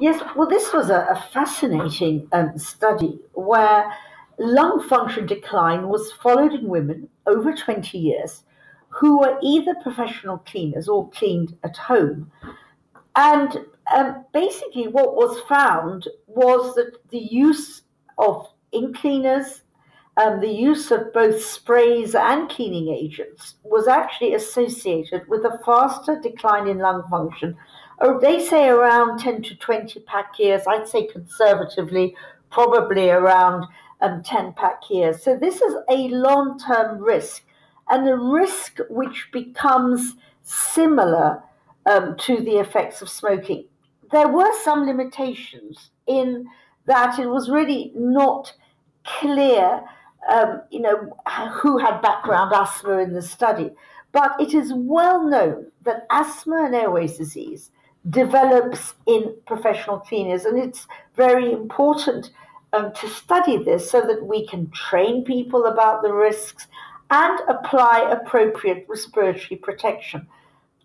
Yes, 0.00 0.22
well, 0.36 0.48
this 0.48 0.72
was 0.72 0.90
a, 0.90 1.06
a 1.08 1.24
fascinating 1.32 2.28
um, 2.32 2.58
study 2.58 3.18
where 3.32 3.90
lung 4.38 4.86
function 4.86 5.26
decline 5.26 5.88
was 5.88 6.12
followed 6.12 6.52
in 6.52 6.68
women 6.68 7.08
over 7.26 7.54
20 7.54 7.96
years 7.96 8.42
who 8.88 9.20
were 9.20 9.38
either 9.42 9.74
professional 9.82 10.38
cleaners 10.38 10.88
or 10.88 11.08
cleaned 11.10 11.56
at 11.62 11.76
home. 11.76 12.30
And 13.14 13.56
um, 13.94 14.24
basically, 14.32 14.88
what 14.88 15.14
was 15.14 15.40
found 15.48 16.08
was 16.26 16.74
that 16.74 16.92
the 17.10 17.18
use 17.18 17.82
of 18.18 18.46
ink 18.72 18.96
cleaners, 18.96 19.62
um, 20.16 20.40
the 20.40 20.48
use 20.48 20.90
of 20.90 21.12
both 21.12 21.44
sprays 21.44 22.14
and 22.14 22.48
cleaning 22.48 22.88
agents 22.88 23.56
was 23.64 23.86
actually 23.86 24.32
associated 24.34 25.28
with 25.28 25.44
a 25.44 25.58
faster 25.64 26.18
decline 26.18 26.66
in 26.68 26.78
lung 26.78 27.04
function. 27.10 27.56
Oh, 28.00 28.18
they 28.18 28.44
say 28.44 28.68
around 28.68 29.18
10 29.18 29.42
to 29.42 29.56
20 29.56 30.00
pack 30.00 30.38
years. 30.38 30.62
I'd 30.66 30.88
say 30.88 31.06
conservatively, 31.06 32.14
probably 32.50 33.10
around 33.10 33.66
um, 34.00 34.22
10 34.22 34.54
pack 34.54 34.80
years. 34.88 35.22
So 35.22 35.36
this 35.36 35.60
is 35.60 35.74
a 35.88 36.08
long 36.08 36.58
term 36.58 36.98
risk, 36.98 37.44
and 37.88 38.08
a 38.08 38.16
risk 38.16 38.78
which 38.88 39.28
becomes 39.32 40.14
similar 40.42 41.42
um, 41.84 42.16
to 42.18 42.40
the 42.40 42.56
effects 42.56 43.02
of 43.02 43.08
smoking. 43.08 43.66
There 44.12 44.28
were 44.28 44.52
some 44.62 44.86
limitations 44.86 45.90
in 46.06 46.46
that 46.86 47.18
it 47.18 47.26
was 47.26 47.50
really 47.50 47.92
not 47.94 48.52
clear, 49.04 49.82
um, 50.30 50.62
you 50.70 50.80
know, 50.80 51.12
who 51.52 51.78
had 51.78 52.00
background 52.00 52.52
asthma 52.54 52.98
in 52.98 53.12
the 53.12 53.22
study. 53.22 53.70
But 54.12 54.32
it 54.40 54.54
is 54.54 54.72
well 54.74 55.22
known 55.22 55.70
that 55.82 56.06
asthma 56.10 56.64
and 56.64 56.74
airways 56.74 57.18
disease 57.18 57.70
develops 58.08 58.94
in 59.06 59.34
professional 59.46 59.98
cleaners, 59.98 60.44
and 60.44 60.58
it's 60.58 60.86
very 61.16 61.52
important 61.52 62.30
um, 62.72 62.92
to 62.94 63.08
study 63.08 63.62
this 63.62 63.90
so 63.90 64.00
that 64.02 64.24
we 64.24 64.46
can 64.46 64.70
train 64.70 65.24
people 65.24 65.66
about 65.66 66.02
the 66.02 66.12
risks 66.12 66.66
and 67.10 67.40
apply 67.48 68.08
appropriate 68.10 68.86
respiratory 68.88 69.56
protection. 69.56 70.26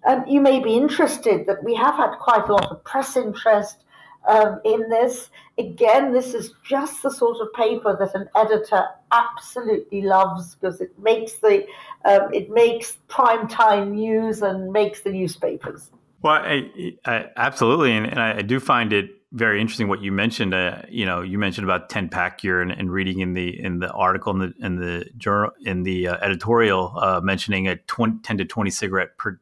Um, 0.08 0.24
you 0.28 0.42
may 0.42 0.60
be 0.60 0.76
interested 0.76 1.46
that 1.48 1.64
we 1.64 1.76
have 1.76 1.96
had 1.96 2.18
quite 2.20 2.48
a 2.48 2.54
lot 2.54 2.72
of 2.72 2.84
press 2.84 3.16
interest 3.16 3.84
um, 4.28 4.60
in 4.66 4.90
this. 4.90 5.30
Again, 5.58 6.14
this 6.14 6.34
is 6.34 6.54
just 6.64 7.04
the 7.04 7.12
sort 7.12 7.38
of 7.40 7.54
paper 7.54 7.96
that 8.00 8.16
an 8.16 8.30
editor 8.36 8.86
absolutely 9.12 10.02
loves 10.02 10.56
because 10.56 10.82
it 10.82 10.98
makes 11.00 11.34
the 11.34 11.66
um, 12.06 12.34
it 12.34 12.50
makes 12.50 12.98
prime 13.08 13.48
time 13.48 13.94
news 13.94 14.42
and 14.42 14.72
makes 14.72 15.02
the 15.02 15.12
newspapers. 15.12 15.92
Well, 16.22 16.34
I, 16.34 16.94
I, 17.06 17.30
absolutely, 17.36 17.94
and, 17.94 18.06
and 18.06 18.20
I, 18.20 18.42
do 18.44 18.60
find 18.60 18.94
it 18.94 19.10
very 19.32 19.60
interesting 19.60 19.88
what 19.88 20.02
you 20.02 20.12
mentioned. 20.12 20.54
Uh, 20.54 20.84
you 20.88 21.06
know, 21.06 21.22
you 21.22 21.40
mentioned 21.40 21.66
about 21.66 21.90
ten 21.90 22.10
pack 22.10 22.44
year 22.44 22.62
and, 22.62 22.72
and, 22.72 22.92
reading 22.92 23.22
in 23.22 23.34
the 23.34 23.60
in 23.60 23.80
the 23.80 23.90
article 23.92 24.32
in 24.34 24.40
the 24.40 24.54
in 24.66 24.76
the 24.76 25.10
journal 25.18 25.52
in 25.66 25.82
the 25.82 26.10
uh, 26.10 26.18
editorial 26.22 26.94
uh, 26.98 27.22
mentioning 27.22 27.68
a 27.68 27.76
20, 27.76 28.20
10 28.20 28.38
to 28.38 28.46
twenty 28.46 28.70
cigarette 28.70 29.18
per 29.18 29.40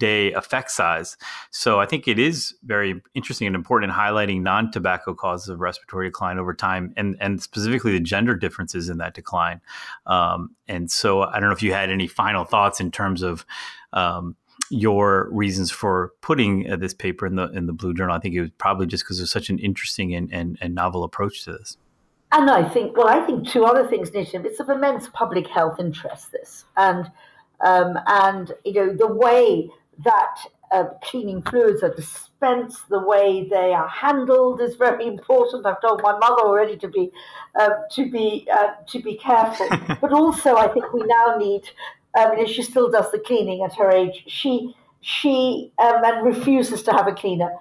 day 0.00 0.32
effect 0.32 0.70
size. 0.72 1.16
So 1.50 1.78
I 1.78 1.86
think 1.86 2.08
it 2.08 2.18
is 2.18 2.54
very 2.64 3.00
interesting 3.14 3.46
and 3.46 3.54
important 3.54 3.92
in 3.92 3.96
highlighting 3.96 4.42
non-tobacco 4.42 5.14
causes 5.14 5.48
of 5.48 5.60
respiratory 5.60 6.08
decline 6.08 6.38
over 6.38 6.54
time, 6.54 6.92
and 6.96 7.16
and 7.20 7.40
specifically 7.40 7.92
the 7.92 8.00
gender 8.00 8.34
differences 8.34 8.88
in 8.88 8.98
that 8.98 9.14
decline. 9.14 9.60
Um, 10.06 10.56
and 10.66 10.90
so 10.90 11.22
I 11.22 11.38
don't 11.38 11.48
know 11.50 11.54
if 11.54 11.62
you 11.62 11.72
had 11.72 11.90
any 11.90 12.08
final 12.08 12.44
thoughts 12.44 12.80
in 12.80 12.90
terms 12.90 13.22
of. 13.22 13.46
Um, 13.92 14.36
your 14.72 15.28
reasons 15.32 15.72
for 15.72 16.12
putting 16.20 16.70
uh, 16.70 16.76
this 16.76 16.94
paper 16.94 17.26
in 17.26 17.34
the 17.34 17.50
in 17.50 17.66
the 17.66 17.72
Blue 17.72 17.92
Journal. 17.92 18.14
I 18.14 18.20
think 18.20 18.36
it 18.36 18.40
was 18.40 18.50
probably 18.56 18.86
just 18.86 19.02
because 19.02 19.18
there's 19.18 19.32
such 19.32 19.50
an 19.50 19.58
interesting 19.58 20.14
and, 20.14 20.32
and, 20.32 20.58
and 20.60 20.76
novel 20.76 21.02
approach 21.02 21.44
to 21.44 21.52
this. 21.52 21.76
And 22.32 22.48
I 22.48 22.68
think, 22.68 22.96
well, 22.96 23.08
I 23.08 23.20
think 23.26 23.48
two 23.48 23.64
other 23.64 23.86
things, 23.88 24.10
Nisham. 24.10 24.44
It's 24.44 24.60
of 24.60 24.68
immense 24.68 25.08
public 25.12 25.48
health 25.48 25.80
interest, 25.80 26.30
this. 26.30 26.64
And, 26.76 27.10
um, 27.64 27.98
and 28.06 28.52
you 28.64 28.74
know, 28.74 28.94
the 28.94 29.12
way 29.12 29.68
that 30.04 30.36
uh, 30.70 30.84
cleaning 31.02 31.42
fluids 31.42 31.82
are 31.82 31.94
dispensed, 31.94 32.88
the 32.88 33.00
way 33.00 33.46
they 33.48 33.72
are 33.72 33.88
handled 33.88 34.60
is 34.60 34.76
very 34.76 35.06
important. 35.06 35.66
I've 35.66 35.80
told 35.80 36.02
my 36.02 36.16
mother 36.18 36.42
already 36.42 36.76
to 36.78 36.88
be 36.88 37.10
uh, 37.58 37.70
to 37.92 38.10
be 38.10 38.46
uh, 38.52 38.70
to 38.86 39.02
be 39.02 39.16
careful. 39.16 39.68
but 40.00 40.12
also, 40.12 40.56
I 40.56 40.68
think 40.68 40.92
we 40.92 41.02
now 41.04 41.36
need. 41.36 41.68
Um, 42.18 42.32
you 42.32 42.38
know, 42.38 42.46
she 42.46 42.62
still 42.62 42.90
does 42.90 43.10
the 43.12 43.20
cleaning 43.20 43.62
at 43.62 43.74
her 43.74 43.90
age. 43.90 44.24
She 44.26 44.74
she 45.00 45.72
um, 45.78 46.04
and 46.04 46.24
refuses 46.24 46.82
to 46.84 46.92
have 46.92 47.06
a 47.06 47.12
cleaner. 47.12 47.52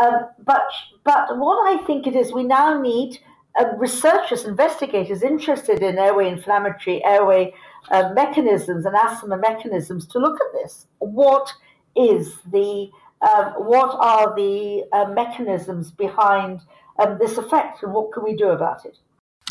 Um, 0.00 0.28
but 0.44 0.66
but 1.04 1.38
what 1.38 1.66
I 1.72 1.84
think 1.84 2.06
it 2.06 2.16
is, 2.16 2.32
we 2.32 2.44
now 2.44 2.80
need 2.80 3.18
uh, 3.58 3.76
researchers, 3.76 4.44
investigators 4.44 5.22
interested 5.22 5.82
in 5.82 5.98
airway 5.98 6.28
inflammatory 6.28 7.04
airway 7.04 7.54
uh, 7.90 8.10
mechanisms 8.14 8.84
and 8.84 8.94
asthma 8.96 9.36
mechanisms 9.36 10.06
to 10.08 10.18
look 10.18 10.38
at 10.40 10.52
this. 10.52 10.86
What 10.98 11.52
is 11.96 12.36
the 12.50 12.90
um, 13.22 13.52
what 13.54 13.96
are 13.98 14.34
the 14.36 14.84
uh, 14.92 15.06
mechanisms 15.06 15.90
behind 15.90 16.60
um, 16.98 17.16
this 17.18 17.38
effect 17.38 17.82
and 17.82 17.92
what 17.92 18.12
can 18.12 18.22
we 18.22 18.36
do 18.36 18.48
about 18.48 18.84
it? 18.84 18.98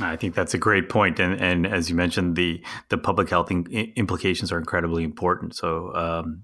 I 0.02 0.18
think 0.18 0.36
that's 0.36 0.54
a 0.54 0.58
great 0.58 0.90
point, 0.90 1.20
and 1.20 1.40
and 1.42 1.66
as 1.66 1.90
you 1.90 1.96
mentioned, 1.96 2.36
the 2.36 2.62
the 2.90 2.98
public 2.98 3.30
health 3.30 3.50
in, 3.50 3.66
implications 3.96 4.52
are 4.52 4.58
incredibly 4.58 5.06
important. 5.06 5.56
So, 5.56 5.96
um, 5.96 6.44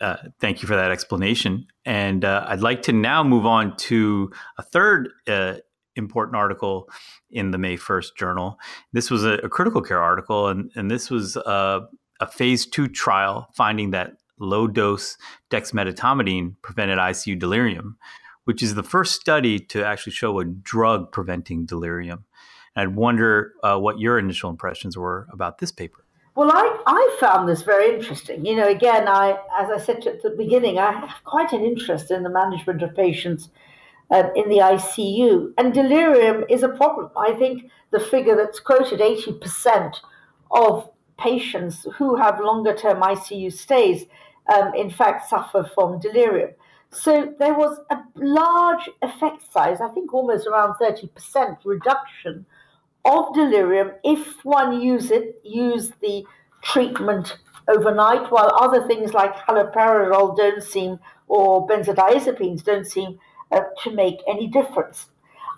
uh, 0.00 0.16
thank 0.40 0.60
you 0.60 0.66
for 0.66 0.74
that 0.74 0.90
explanation. 0.90 1.66
And 1.84 2.24
uh, 2.24 2.44
I'd 2.48 2.62
like 2.62 2.82
to 2.82 2.92
now 2.92 3.22
move 3.22 3.46
on 3.46 3.76
to 3.76 4.32
a 4.58 4.62
third 4.62 5.10
uh, 5.28 5.56
important 5.94 6.36
article 6.36 6.88
in 7.30 7.52
the 7.52 7.58
May 7.58 7.76
first 7.76 8.16
journal. 8.16 8.58
This 8.92 9.08
was 9.08 9.24
a, 9.24 9.34
a, 9.34 9.48
critical 9.48 9.80
care 9.80 10.02
article, 10.02 10.48
and 10.48 10.72
and 10.74 10.90
this 10.90 11.10
was 11.10 11.36
uh, 11.36 11.80
a 12.18 12.26
phase 12.26 12.66
two 12.66 12.88
trial 12.88 13.48
finding 13.54 13.92
that 13.92 14.14
low 14.38 14.66
dose 14.66 15.16
dexmedetomidine 15.50 16.56
prevented 16.62 16.98
ICU 16.98 17.38
delirium, 17.38 17.96
which 18.44 18.62
is 18.62 18.74
the 18.74 18.82
first 18.82 19.20
study 19.20 19.58
to 19.58 19.84
actually 19.84 20.12
show 20.12 20.38
a 20.38 20.44
drug 20.44 21.12
preventing 21.12 21.66
delirium. 21.66 22.24
And 22.74 22.82
I'd 22.82 22.96
wonder 22.96 23.52
uh, 23.62 23.78
what 23.78 23.98
your 23.98 24.18
initial 24.18 24.50
impressions 24.50 24.96
were 24.96 25.28
about 25.32 25.58
this 25.58 25.72
paper. 25.72 26.04
Well, 26.34 26.50
I, 26.50 26.82
I 26.84 27.16
found 27.20 27.48
this 27.48 27.62
very 27.62 27.94
interesting. 27.94 28.44
You 28.44 28.56
know, 28.56 28.68
again, 28.68 29.06
I 29.06 29.38
as 29.56 29.70
I 29.70 29.78
said 29.78 30.04
at 30.06 30.22
the 30.22 30.30
beginning, 30.30 30.78
I 30.78 30.90
have 30.90 31.14
quite 31.24 31.52
an 31.52 31.64
interest 31.64 32.10
in 32.10 32.24
the 32.24 32.30
management 32.30 32.82
of 32.82 32.94
patients 32.96 33.50
um, 34.10 34.30
in 34.34 34.48
the 34.48 34.58
ICU, 34.58 35.52
and 35.56 35.72
delirium 35.72 36.44
is 36.50 36.64
a 36.64 36.68
problem. 36.68 37.10
I 37.16 37.34
think 37.34 37.70
the 37.92 38.00
figure 38.00 38.34
that's 38.34 38.58
quoted, 38.58 39.00
eighty 39.00 39.32
percent 39.32 40.00
of 40.50 40.90
patients 41.18 41.86
who 41.96 42.16
have 42.16 42.40
longer 42.40 42.74
term 42.74 43.00
ICU 43.00 43.52
stays, 43.52 44.06
um, 44.52 44.74
in 44.74 44.90
fact, 44.90 45.28
suffer 45.28 45.68
from 45.74 46.00
delirium. 46.00 46.50
So 46.90 47.34
there 47.38 47.54
was 47.54 47.80
a 47.90 47.98
large 48.14 48.88
effect 49.02 49.52
size, 49.52 49.80
I 49.80 49.88
think 49.88 50.14
almost 50.14 50.46
around 50.46 50.74
30% 50.74 51.58
reduction 51.64 52.46
of 53.04 53.34
delirium 53.34 53.92
if 54.02 54.44
one 54.44 54.80
use 54.80 55.10
it, 55.10 55.40
use 55.44 55.92
the 56.00 56.24
treatment 56.62 57.38
overnight, 57.68 58.30
while 58.30 58.50
other 58.60 58.86
things 58.86 59.12
like 59.12 59.34
haloperidol 59.36 60.36
don't 60.36 60.62
seem, 60.62 60.98
or 61.28 61.66
benzodiazepines 61.66 62.62
don't 62.62 62.86
seem 62.86 63.18
uh, 63.50 63.60
to 63.82 63.90
make 63.90 64.18
any 64.28 64.46
difference. 64.46 65.06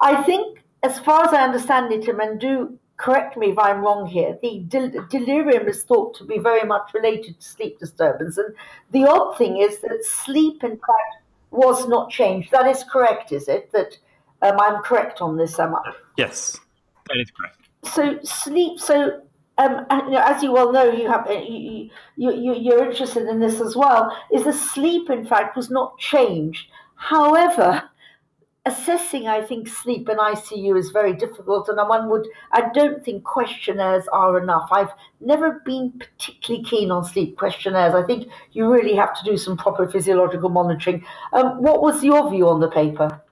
I 0.01 0.23
think, 0.23 0.63
as 0.83 0.99
far 0.99 1.25
as 1.25 1.33
I 1.33 1.45
understand 1.45 1.93
it, 1.93 2.09
and 2.09 2.41
do 2.41 2.79
correct 2.97 3.37
me 3.37 3.51
if 3.51 3.59
I'm 3.59 3.83
wrong 3.83 4.07
here, 4.07 4.39
the 4.43 4.61
del- 4.69 5.07
delirium 5.09 5.69
is 5.69 5.83
thought 5.83 6.15
to 6.17 6.25
be 6.25 6.39
very 6.39 6.67
much 6.67 6.95
related 6.95 7.41
to 7.41 7.47
sleep 7.47 7.79
disturbance. 7.79 8.39
And 8.39 8.55
the 8.91 9.07
odd 9.07 9.37
thing 9.37 9.59
is 9.59 9.79
that 9.81 10.05
sleep, 10.05 10.65
in 10.65 10.73
fact, 10.73 11.23
was 11.51 11.89
not 11.89 12.11
changed. 12.11 12.51
That 12.51 12.67
is 12.67 12.85
correct, 12.85 13.33
is 13.33 13.49
it? 13.49 13.71
That 13.73 13.99
um, 14.43 14.59
I'm 14.61 14.83
correct 14.83 15.21
on 15.21 15.37
this, 15.37 15.59
am 15.59 15.75
I? 15.75 15.93
Yes, 16.17 16.59
that 17.09 17.19
is 17.19 17.31
correct. 17.31 17.59
So 17.85 18.19
sleep, 18.23 18.81
so 18.81 19.23
um, 19.59 19.87
and, 19.91 20.07
you 20.07 20.13
know, 20.13 20.23
as 20.25 20.43
you 20.43 20.53
well 20.53 20.73
know, 20.73 20.91
you 20.91 21.09
have 21.09 21.27
you, 21.31 21.91
you, 22.17 22.55
you're 22.55 22.85
interested 22.85 23.27
in 23.27 23.41
this 23.41 23.61
as 23.61 23.75
well. 23.75 24.15
Is 24.33 24.45
the 24.45 24.53
sleep, 24.53 25.09
in 25.09 25.27
fact, 25.27 25.57
was 25.57 25.71
not 25.71 25.99
changed. 25.99 26.67
However, 26.97 27.83
assessing, 28.67 29.29
I 29.29 29.43
think, 29.43 29.69
sleep 29.69 30.09
in 30.09 30.19
ICU 30.19 30.77
is 30.77 30.91
very 30.91 31.15
difficult, 31.15 31.69
and 31.69 31.79
one 31.89 32.11
would, 32.11 32.27
I 32.53 32.69
don't 32.75 33.05
think 33.05 33.25
questionnaires 33.25 34.07
are 34.13 34.39
enough. 34.39 34.69
I've 34.73 34.91
never 35.21 35.63
been 35.65 35.93
particularly 35.93 36.65
keen 36.65 36.91
on 36.91 37.05
sleep 37.05 37.39
questionnaires. 37.39 37.95
I 37.95 38.05
think 38.05 38.29
you 38.53 38.71
really 38.71 38.97
have 38.97 39.17
to 39.19 39.25
do 39.25 39.37
some 39.37 39.57
proper 39.57 39.89
physiological 39.89 40.49
monitoring. 40.49 41.05
Um, 41.33 41.63
what 41.63 41.81
was 41.81 42.03
your 42.03 42.29
view 42.31 42.49
on 42.49 42.61
the 42.61 42.71
paper? 42.71 43.23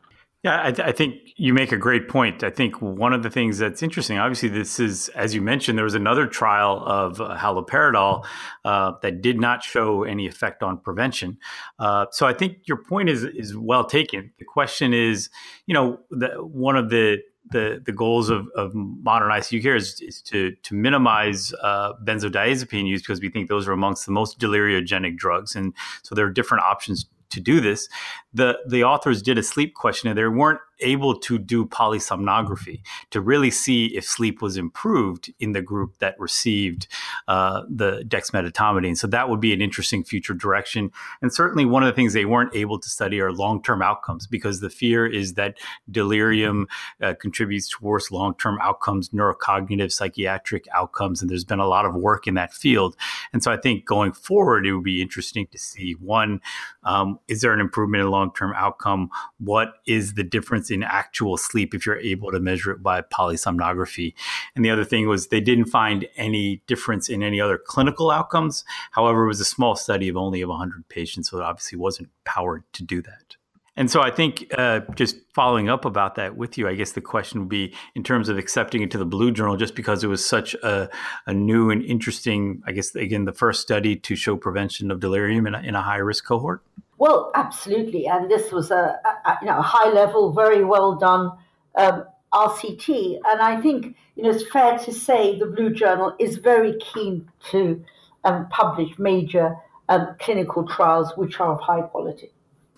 Yeah, 0.45 0.61
I, 0.63 0.73
th- 0.73 0.87
I, 0.87 0.93
think 0.93 1.33
you 1.37 1.55
make 1.55 1.73
a 1.73 1.79
great 1.79 2.07
point. 2.07 2.45
I 2.45 2.51
think 2.51 2.83
one 2.83 3.15
of 3.15 3.23
the 3.23 3.31
things 3.31 3.57
that's 3.57 3.83
interesting, 3.83 4.19
obviously, 4.19 4.51
this 4.51 4.79
is, 4.79 5.09
as 5.11 5.35
you 5.35 5.41
mentioned, 5.41 5.79
there 5.79 5.87
was 5.87 5.95
another 5.95 6.27
trial 6.27 6.85
of 6.85 7.19
uh, 7.19 7.35
haloperidol 7.39 8.27
uh, 8.67 8.93
that 9.01 9.23
did 9.23 9.41
not 9.41 9.63
show 9.63 10.05
any 10.05 10.27
effect 10.27 10.63
on 10.63 10.77
prevention. 10.77 11.39
Uh, 11.79 12.05
so 12.11 12.27
I 12.27 12.35
think 12.35 12.59
your 12.67 12.77
point 12.77 13.09
is 13.09 13.25
is 13.25 13.57
well 13.57 13.87
taken. 13.87 14.33
The 14.39 14.45
question 14.45 14.93
is, 14.93 15.31
you 15.67 15.73
know, 15.73 16.01
the, 16.11 16.29
one 16.45 16.77
of 16.77 16.91
the 16.91 17.23
the, 17.51 17.83
the 17.85 17.93
goals 17.93 18.29
of, 18.29 18.47
of 18.55 18.75
modern 18.75 19.31
ICU 19.31 19.63
care 19.63 19.77
is, 19.77 20.01
is 20.01 20.23
to, 20.23 20.53
to 20.63 20.75
minimize 20.75 21.53
uh, 21.63 21.93
benzodiazepine 22.03 22.87
use 22.87 23.03
because 23.03 23.21
we 23.21 23.29
think 23.29 23.51
those 23.51 23.69
are 23.69 23.73
amongst 23.73 24.07
the 24.07 24.13
most 24.13 24.39
deliriogenic 24.39 25.19
drugs. 25.19 25.55
And 25.55 25.75
so 26.03 26.15
there 26.15 26.25
are 26.25 26.31
different 26.31 26.65
options 26.65 27.05
to 27.35 27.41
do 27.41 27.61
this. 27.61 27.89
The 28.35 28.59
the 28.67 28.85
authors 28.85 29.23
did 29.23 29.39
a 29.39 29.43
sleep 29.43 29.75
questionnaire. 29.75 30.15
They 30.15 30.29
weren't 30.29 30.61
able 30.81 31.19
to 31.19 31.39
do 31.39 31.65
polysomnography 31.65 32.81
to 33.11 33.21
really 33.21 33.51
see 33.51 33.87
if 33.97 34.05
sleep 34.05 34.43
was 34.43 34.57
improved 34.57 35.33
in 35.39 35.53
the 35.53 35.63
group 35.63 35.99
that 35.99 36.19
received 36.19 36.89
uh, 37.29 37.63
the 37.69 38.05
dexmedetomidine. 38.07 38.97
So 38.97 39.07
that 39.09 39.29
would 39.29 39.41
be 39.41 39.53
an 39.53 39.63
interesting 39.63 40.05
future 40.05 40.35
direction. 40.35 40.91
And 41.23 41.33
certainly 41.33 41.65
one 41.65 41.83
of 41.83 41.87
the 41.87 41.93
things 41.93 42.13
they 42.13 42.25
weren't 42.25 42.55
able 42.55 42.79
to 42.79 42.89
study 42.89 43.21
are 43.21 43.33
long 43.33 43.63
term 43.63 43.83
outcomes 43.83 44.27
because 44.27 44.61
the 44.61 44.71
fear 44.71 45.07
is 45.07 45.35
that 45.35 45.57
delirium 45.91 46.67
uh, 47.01 47.15
contributes 47.21 47.69
to 47.71 47.77
worse 47.81 48.11
long 48.11 48.35
term 48.37 48.59
outcomes, 48.61 49.11
neurocognitive, 49.11 49.93
psychiatric 49.93 50.67
outcomes. 50.75 51.21
And 51.21 51.31
there's 51.31 51.45
been 51.45 51.61
a 51.61 51.69
lot 51.69 51.87
of 51.87 51.95
work 51.95 52.27
in 52.27 52.35
that 52.35 52.53
field. 52.53 52.97
And 53.33 53.43
so 53.43 53.53
I 53.53 53.57
think 53.57 53.85
going 53.85 54.13
forward, 54.13 54.67
it 54.67 54.75
would 54.75 54.85
be 54.85 55.03
interesting 55.03 55.47
to 55.53 55.59
see 55.59 55.93
one, 55.93 56.41
um, 56.83 57.19
is 57.29 57.41
there 57.41 57.53
an 57.53 57.61
improvement 57.61 58.03
in 58.03 58.11
long 58.11 58.24
term 58.33 58.53
outcome? 58.57 59.11
What 59.39 59.75
is 59.87 60.15
the 60.15 60.25
difference 60.25 60.71
in 60.71 60.83
actual 60.83 61.37
sleep 61.37 61.75
if 61.75 61.85
you're 61.85 61.99
able 61.99 62.31
to 62.31 62.41
measure 62.41 62.71
it 62.71 62.83
by 62.83 63.03
polysomnography? 63.03 64.15
And 64.55 64.65
the 64.65 64.71
other 64.71 64.85
thing 64.85 65.09
was 65.09 65.29
they 65.29 65.41
didn't 65.41 65.67
find 65.67 66.07
any 66.17 66.63
difference 66.67 67.09
in 67.09 67.23
any 67.23 67.41
other 67.41 67.59
clinical 67.59 68.11
outcomes. 68.11 68.65
However, 68.93 69.25
it 69.25 69.29
was 69.29 69.41
a 69.41 69.45
small 69.45 69.77
study 69.77 70.09
of 70.09 70.17
only 70.17 70.43
of 70.43 70.49
100 70.49 70.89
patients, 70.89 71.31
so 71.31 71.39
it 71.39 71.43
obviously 71.43 71.79
wasn't 71.79 72.11
powered 72.25 72.65
to 72.75 72.83
do 72.83 73.03
that. 73.03 73.37
And 73.77 73.91
so 73.91 74.01
I 74.01 74.11
think 74.11 74.47
uh, 74.57 74.81
just 74.95 75.17
following 75.35 75.69
up 75.69 75.85
about 75.85 76.15
that 76.15 76.37
with 76.37 76.57
you, 76.57 76.69
I 76.69 76.75
guess 76.75 76.93
the 76.93 77.01
question 77.01 77.41
would 77.41 77.49
be 77.49 77.75
in 77.97 78.05
terms 78.05 78.29
of 78.29 78.39
accepting 78.39 78.83
it 78.83 78.91
to 78.93 78.99
the 78.99 79.05
Blue 79.05 79.33
Journal, 79.33 79.57
just 79.57 79.75
because 79.75 80.05
it 80.05 80.07
was 80.07 80.25
such 80.25 80.55
a, 80.55 80.89
a 81.27 81.35
new 81.35 81.71
and 81.71 81.83
interesting, 81.83 82.63
I 82.67 82.73
guess, 82.73 82.95
again, 82.95 83.25
the 83.25 83.33
first 83.33 83.61
study 83.61 83.97
to 83.97 84.15
show 84.15 84.37
prevention 84.37 84.93
of 84.93 85.01
delirium 85.01 85.47
in 85.47 85.55
a, 85.55 85.61
in 85.61 85.75
a 85.75 85.83
high 85.83 85.97
risk 85.97 86.25
cohort? 86.25 86.63
Well, 86.99 87.33
absolutely. 87.35 88.07
And 88.07 88.31
this 88.31 88.53
was 88.53 88.71
a, 88.71 88.99
a 89.27 89.39
you 89.41 89.47
know, 89.47 89.61
high 89.61 89.91
level, 89.91 90.33
very 90.33 90.65
well 90.65 90.95
done 90.95 91.33
um, 91.77 92.05
RCT. 92.33 93.19
And 93.27 93.41
I 93.41 93.61
think 93.61 93.97
you 94.17 94.23
know, 94.23 94.31
it's 94.31 94.49
fair 94.51 94.79
to 94.79 94.93
say 94.93 95.39
the 95.39 95.47
Blue 95.47 95.71
Journal 95.71 96.15
is 96.19 96.37
very 96.37 96.79
keen 96.79 97.29
to 97.51 97.85
um, 98.25 98.49
publish 98.49 98.99
major 98.99 99.57
um, 99.89 100.15
clinical 100.19 100.67
trials 100.67 101.13
which 101.17 101.41
are 101.41 101.55
of 101.55 101.61
high 101.61 101.83
quality. 101.83 102.31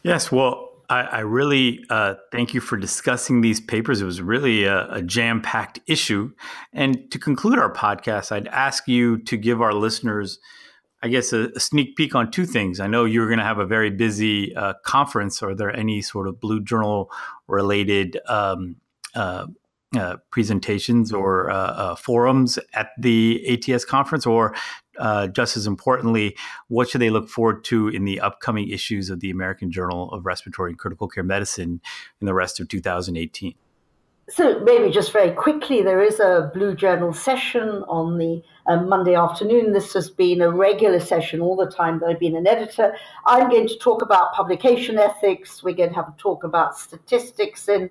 Yes, 0.03 0.33
well, 0.33 0.71
I, 0.89 1.01
I 1.01 1.21
really 1.21 1.85
uh, 1.91 2.15
thank 2.33 2.55
you 2.55 2.61
for 2.61 2.77
discussing 2.77 3.41
these 3.41 3.61
papers. 3.61 4.01
It 4.01 4.05
was 4.05 4.21
really 4.23 4.65
a, 4.65 4.89
a 4.91 5.03
jam 5.03 5.41
packed 5.43 5.81
issue. 5.87 6.33
And 6.73 7.11
to 7.11 7.19
conclude 7.19 7.59
our 7.59 7.73
podcast, 7.73 8.33
I'd 8.33 8.49
ask 8.49 8.87
you 8.89 9.19
to 9.19 9.37
give 9.37 9.61
our 9.61 9.73
listeners, 9.75 10.39
I 11.07 11.09
guess, 11.09 11.33
a, 11.33 11.51
a 11.55 11.61
sneak 11.61 11.95
peek 11.95 12.17
on 12.17 12.33
two 12.33 12.45
things. 12.45 12.81
I 12.81 12.89
know 12.89 13.05
you're 13.05 13.29
going 13.29 13.39
to 13.39 13.45
have 13.45 13.61
a 13.61 13.65
very 13.65 13.91
busy 13.91 14.52
uh, 14.57 14.75
conference. 14.85 15.41
Are 15.41 15.54
there 15.54 15.75
any 15.75 16.02
sort 16.02 16.26
of 16.26 16.41
Blue 16.41 16.61
Journal 16.61 17.13
related 17.47 18.19
um, 18.26 18.75
uh, 19.15 19.47
uh, 19.97 20.17
presentations 20.33 21.13
or 21.13 21.49
uh, 21.49 21.54
uh, 21.54 21.95
forums 21.95 22.59
at 22.75 22.89
the 22.99 23.41
ATS 23.49 23.85
conference, 23.85 24.26
or 24.26 24.52
uh, 24.99 25.28
just 25.28 25.57
as 25.57 25.69
importantly, 25.69 26.37
what 26.67 26.89
should 26.89 27.00
they 27.00 27.11
look 27.11 27.28
forward 27.28 27.63
to 27.67 27.87
in 27.87 28.04
the 28.04 28.19
upcoming 28.19 28.69
issues 28.69 29.09
of 29.09 29.21
the 29.21 29.30
American 29.30 29.71
Journal 29.71 30.11
of 30.11 30.26
Respiratory 30.26 30.73
and 30.73 30.78
Critical 30.78 31.07
Care 31.07 31.23
Medicine 31.23 31.80
in 32.21 32.26
the 32.26 32.35
rest 32.35 32.59
of 32.59 32.67
2018? 32.67 33.54
So, 34.28 34.58
maybe 34.58 34.91
just 34.91 35.12
very 35.12 35.30
quickly, 35.30 35.82
there 35.82 36.02
is 36.02 36.19
a 36.19 36.50
Blue 36.52 36.75
Journal 36.75 37.12
session 37.12 37.84
on 37.86 38.19
the 38.19 38.43
um, 38.67 38.89
Monday 38.89 39.15
afternoon. 39.15 39.73
This 39.73 39.93
has 39.93 40.10
been 40.10 40.41
a 40.41 40.50
regular 40.50 40.99
session 40.99 41.41
all 41.41 41.54
the 41.54 41.71
time 41.71 42.00
that 42.00 42.06
I've 42.06 42.19
been 42.19 42.34
an 42.34 42.45
editor. 42.45 42.97
I'm 43.25 43.49
going 43.49 43.69
to 43.69 43.78
talk 43.78 44.02
about 44.02 44.32
publication 44.32 44.99
ethics. 44.99 45.62
We're 45.62 45.76
going 45.76 45.91
to 45.91 45.95
have 45.95 46.08
a 46.08 46.15
talk 46.19 46.43
about 46.43 46.76
statistics 46.76 47.69
in 47.69 47.89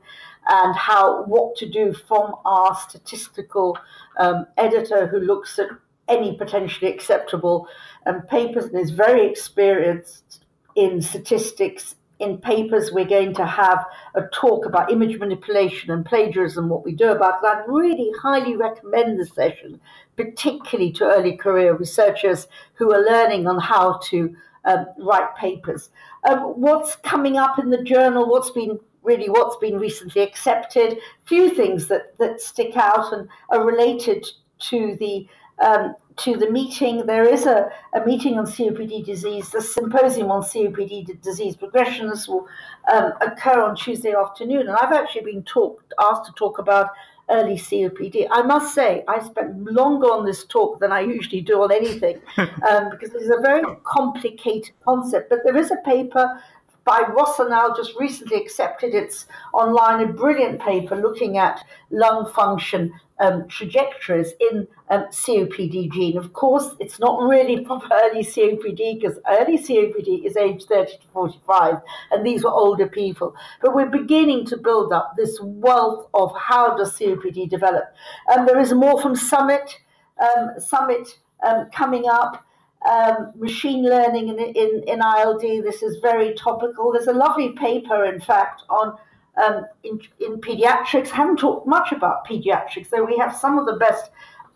and 0.50 0.76
how 0.76 1.24
what 1.24 1.56
to 1.56 1.70
do 1.70 1.94
from 1.94 2.36
our 2.44 2.76
statistical 2.76 3.78
um, 4.20 4.46
editor 4.58 5.08
who 5.08 5.22
looks 5.22 5.58
at 5.58 5.70
any 6.10 6.36
potentially 6.36 6.92
acceptable 6.92 7.70
um, 8.08 8.24
papers 8.24 8.66
and 8.66 8.78
is 8.78 8.92
very 8.92 9.26
experienced 9.26 10.44
in 10.76 11.02
statistics. 11.02 11.96
In 12.20 12.38
papers, 12.38 12.92
we're 12.92 13.06
going 13.06 13.34
to 13.36 13.46
have 13.46 13.86
a 14.16 14.22
talk 14.34 14.66
about 14.66 14.92
image 14.92 15.20
manipulation 15.20 15.92
and 15.92 16.06
plagiarism, 16.06 16.70
what 16.70 16.86
we 16.86 16.94
do 16.94 17.10
about 17.12 17.42
that. 17.42 17.58
I 17.58 17.64
really 17.68 18.10
highly 18.22 18.56
recommend 18.56 19.20
the 19.20 19.26
session, 19.26 19.82
particularly 20.16 20.92
to 20.94 21.06
early 21.06 21.36
career 21.36 21.76
researchers 21.76 22.48
who 22.76 22.94
are 22.94 23.04
learning 23.04 23.48
on 23.48 23.60
how 23.60 24.00
to 24.06 24.36
um, 24.64 24.88
write 24.98 25.36
papers. 25.36 25.90
Um, 26.28 26.40
what's 26.40 26.96
coming 26.98 27.38
up 27.38 27.60
in 27.60 27.70
the 27.70 27.84
journal? 27.84 28.30
What's 28.30 28.52
been 28.52 28.80
really 29.04 29.30
what's 29.30 29.58
been 29.58 29.78
recently 29.78 30.22
accepted? 30.22 30.98
Few 31.26 31.54
things 31.54 31.88
that 31.88 32.18
that 32.18 32.42
stick 32.42 32.76
out 32.76 33.14
and 33.14 33.28
are 33.50 33.66
related 33.66 34.26
to 34.58 34.96
the 35.00 35.28
um, 35.60 35.96
to 36.18 36.38
the 36.38 36.50
meeting. 36.50 37.06
There 37.06 37.28
is 37.28 37.46
a, 37.46 37.70
a 37.94 38.06
meeting 38.06 38.38
on 38.38 38.46
COPD 38.46 39.06
disease, 39.06 39.50
the 39.50 39.62
symposium 39.62 40.32
on 40.32 40.42
COPD 40.42 41.22
disease 41.22 41.56
progression. 41.56 42.10
This 42.10 42.28
will 42.28 42.48
um, 42.92 43.14
occur 43.22 43.62
on 43.62 43.76
Tuesday 43.76 44.14
afternoon, 44.14 44.68
and 44.68 44.78
I've 44.78 44.94
actually 44.94 45.26
been 45.26 45.44
talked 45.44 45.94
asked 46.00 46.26
to 46.26 46.32
talk 46.34 46.60
about 46.60 46.90
early 47.30 47.56
COPD. 47.56 48.28
I 48.30 48.44
must 48.44 48.76
say, 48.76 49.04
I 49.08 49.20
spent 49.20 49.72
longer 49.72 50.08
on 50.08 50.26
this 50.26 50.46
talk 50.46 50.80
than 50.80 50.92
I 50.92 51.02
usually 51.02 51.42
do 51.42 51.62
on 51.64 51.72
anything 51.72 52.22
um, 52.38 52.90
because 52.92 53.14
it's 53.14 53.30
a 53.30 53.42
very 53.42 53.64
complicated 53.84 54.74
concept. 54.84 55.30
But 55.30 55.40
there 55.44 55.58
is 55.58 55.72
a 55.72 55.78
paper 55.78 56.42
by 56.86 57.04
Rosenau 57.10 57.76
just 57.76 57.94
recently 58.00 58.38
accepted 58.38 58.94
it's 58.94 59.26
online, 59.54 60.08
a 60.08 60.14
brilliant 60.14 60.62
paper 60.62 60.96
looking 60.96 61.38
at 61.38 61.66
lung 61.90 62.32
function 62.32 62.94
um, 63.20 63.48
trajectories 63.48 64.34
in 64.52 64.68
um, 64.90 65.06
COPDGene. 65.06 66.16
Of 66.16 66.34
course, 66.34 66.76
it's 66.80 67.00
not 67.00 67.22
really 67.24 67.66
from 67.68 67.82
early 67.92 68.24
COPD 68.24 69.02
because 69.02 69.18
early 69.28 69.58
COPD 69.58 70.26
is 70.26 70.38
age 70.38 70.66
30 70.66 70.92
to 70.92 71.08
45, 71.12 71.78
and 72.12 72.26
these 72.26 72.44
were 72.44 72.52
older 72.52 72.88
people. 72.88 73.36
But 73.62 73.74
we're 73.74 73.90
beginning 73.90 74.46
to 74.48 74.58
build 74.58 74.94
up 74.94 75.16
this 75.18 75.40
wealth 75.42 76.08
of 76.14 76.36
how 76.38 76.78
does 76.78 76.98
COPD 77.00 77.50
develop. 77.50 77.86
And 78.28 78.48
there 78.48 78.60
is 78.60 78.74
more 78.74 79.02
from 79.02 79.16
Summit, 79.16 79.80
um, 80.22 80.60
Summit 80.60 81.20
um, 81.44 81.70
coming 81.72 82.06
up 82.08 82.45
um, 82.90 83.32
machine 83.36 83.84
learning 83.84 84.30
in, 84.30 84.40
in, 84.40 84.84
in 84.88 85.02
ILD. 85.02 85.42
This 85.42 85.82
is 85.82 85.98
very 86.02 86.34
topical. 86.36 86.92
There's 86.92 87.08
a 87.08 87.14
lovely 87.14 87.50
paper, 87.54 88.06
in 88.06 88.20
fact, 88.20 88.64
on 88.70 88.98
um, 89.44 89.66
in, 89.84 90.00
in 90.20 90.40
pediatrics. 90.40 91.12
I 91.12 91.16
haven't 91.18 91.40
talked 91.40 91.68
much 91.68 91.92
about 91.92 92.26
pediatrics, 92.26 92.90
though 92.90 93.04
we 93.04 93.18
have 93.18 93.36
some 93.36 93.60
of 93.60 93.66
the 93.66 93.76
best 93.76 94.10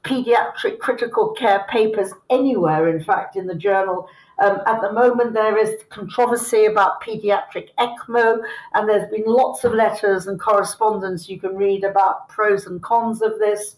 pediatric 0.03 0.79
critical 0.79 1.31
care 1.31 1.65
papers 1.69 2.11
anywhere, 2.29 2.87
in 2.87 3.03
fact, 3.03 3.35
in 3.35 3.47
the 3.47 3.55
journal. 3.55 4.07
Um, 4.41 4.61
at 4.65 4.79
the 4.81 4.93
moment, 4.93 5.33
there 5.33 5.57
is 5.57 5.83
controversy 5.89 6.65
about 6.65 7.01
pediatric 7.03 7.69
ECMO, 7.77 8.39
and 8.73 8.87
there's 8.87 9.09
been 9.09 9.25
lots 9.25 9.65
of 9.65 9.73
letters 9.73 10.27
and 10.27 10.39
correspondence 10.39 11.27
you 11.27 11.39
can 11.39 11.55
read 11.55 11.83
about 11.83 12.29
pros 12.29 12.65
and 12.65 12.81
cons 12.81 13.21
of 13.21 13.37
this. 13.39 13.75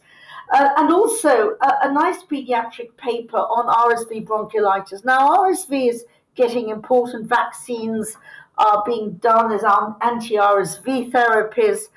Uh, 0.51 0.69
and 0.77 0.91
also 0.91 1.55
a, 1.61 1.73
a, 1.83 1.93
nice 1.93 2.23
pediatric 2.23 2.95
paper 2.97 3.37
on 3.37 3.67
RSV 3.67 4.25
bronchiolitis. 4.25 5.05
Now, 5.05 5.29
RSV 5.37 5.89
is 5.89 6.03
getting 6.35 6.67
important. 6.69 7.29
Vaccines 7.29 8.17
are 8.57 8.83
being 8.85 9.13
done 9.13 9.53
as 9.53 9.63
anti 10.01 10.35
RSV 10.35 11.11
therapies. 11.11 11.87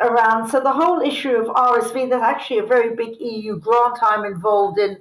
around. 0.00 0.48
So 0.48 0.60
the 0.60 0.72
whole 0.72 1.00
issue 1.00 1.36
of 1.36 1.46
RSV, 1.46 2.10
there's 2.10 2.22
actually 2.22 2.58
a 2.58 2.66
very 2.66 2.94
big 2.94 3.20
EU 3.20 3.58
grant 3.58 3.98
I'm 4.02 4.24
involved 4.24 4.78
in 4.78 4.98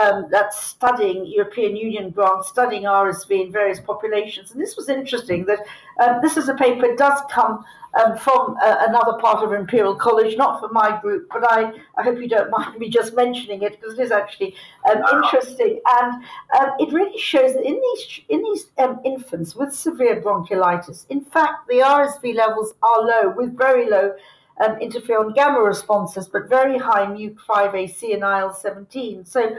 um, 0.00 0.26
that's 0.30 0.60
studying 0.60 1.26
European 1.26 1.76
Union 1.76 2.10
grants, 2.10 2.48
studying 2.48 2.82
RSV 2.82 3.46
in 3.46 3.52
various 3.52 3.80
populations. 3.80 4.52
And 4.52 4.60
this 4.60 4.76
was 4.76 4.88
interesting 4.88 5.44
that 5.46 5.60
um, 6.00 6.20
this 6.22 6.36
is 6.36 6.48
a 6.48 6.54
paper 6.54 6.94
does 6.96 7.20
come 7.30 7.64
um, 8.02 8.16
from 8.18 8.56
uh, 8.62 8.76
another 8.88 9.18
part 9.18 9.44
of 9.44 9.52
Imperial 9.52 9.94
College, 9.94 10.36
not 10.36 10.60
from 10.60 10.72
my 10.72 10.98
group, 11.00 11.28
but 11.32 11.44
I, 11.44 11.72
I 11.96 12.02
hope 12.02 12.18
you 12.18 12.28
don't 12.28 12.50
mind 12.50 12.78
me 12.78 12.88
just 12.88 13.14
mentioning 13.14 13.62
it 13.62 13.80
because 13.80 13.98
it 13.98 14.02
is 14.02 14.10
actually 14.10 14.54
um, 14.90 15.02
interesting. 15.12 15.80
And 16.00 16.24
um, 16.58 16.70
it 16.80 16.92
really 16.92 17.18
shows 17.18 17.54
that 17.54 17.64
in 17.64 17.80
these, 17.80 18.20
in 18.28 18.42
these 18.42 18.66
um, 18.78 19.00
infants 19.04 19.54
with 19.54 19.72
severe 19.72 20.20
bronchiolitis, 20.20 21.06
in 21.08 21.20
fact, 21.20 21.68
the 21.68 21.74
RSV 21.74 22.34
levels 22.34 22.74
are 22.82 23.00
low, 23.00 23.34
with 23.36 23.56
very 23.56 23.88
low 23.88 24.14
um, 24.60 24.76
interferon 24.76 25.34
gamma 25.34 25.60
responses, 25.60 26.28
but 26.28 26.48
very 26.48 26.78
high 26.78 27.06
MUC5AC 27.06 28.14
and 28.14 28.22
IL 28.22 28.52
17. 28.52 29.24
So, 29.24 29.56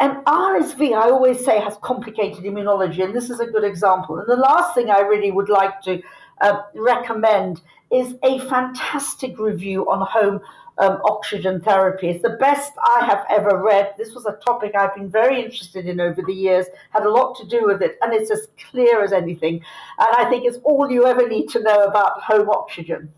and 0.00 0.24
RSV, 0.26 0.92
I 0.92 1.10
always 1.10 1.44
say, 1.44 1.60
has 1.60 1.76
complicated 1.82 2.44
immunology, 2.44 3.02
and 3.04 3.14
this 3.14 3.30
is 3.30 3.40
a 3.40 3.46
good 3.46 3.64
example. 3.64 4.18
And 4.18 4.28
the 4.28 4.36
last 4.36 4.74
thing 4.74 4.90
I 4.90 5.00
really 5.00 5.30
would 5.30 5.48
like 5.48 5.80
to 5.82 6.02
uh, 6.40 6.62
recommend 6.74 7.60
is 7.92 8.14
a 8.24 8.40
fantastic 8.40 9.38
review 9.38 9.88
on 9.88 10.04
home 10.06 10.40
um, 10.78 11.00
oxygen 11.04 11.60
therapy. 11.60 12.08
It's 12.08 12.22
the 12.22 12.36
best 12.40 12.72
I 12.82 13.04
have 13.04 13.24
ever 13.30 13.62
read. 13.62 13.94
This 13.96 14.14
was 14.14 14.26
a 14.26 14.32
topic 14.44 14.74
I've 14.74 14.94
been 14.94 15.08
very 15.08 15.42
interested 15.42 15.86
in 15.86 16.00
over 16.00 16.20
the 16.22 16.34
years, 16.34 16.66
had 16.90 17.04
a 17.04 17.10
lot 17.10 17.36
to 17.36 17.46
do 17.46 17.64
with 17.64 17.80
it, 17.80 17.96
and 18.02 18.12
it's 18.12 18.30
as 18.30 18.48
clear 18.70 19.04
as 19.04 19.12
anything. 19.12 19.62
And 19.98 20.16
I 20.18 20.28
think 20.28 20.44
it's 20.44 20.58
all 20.64 20.90
you 20.90 21.06
ever 21.06 21.28
need 21.28 21.48
to 21.50 21.62
know 21.62 21.84
about 21.84 22.20
home 22.20 22.50
oxygen. 22.50 23.12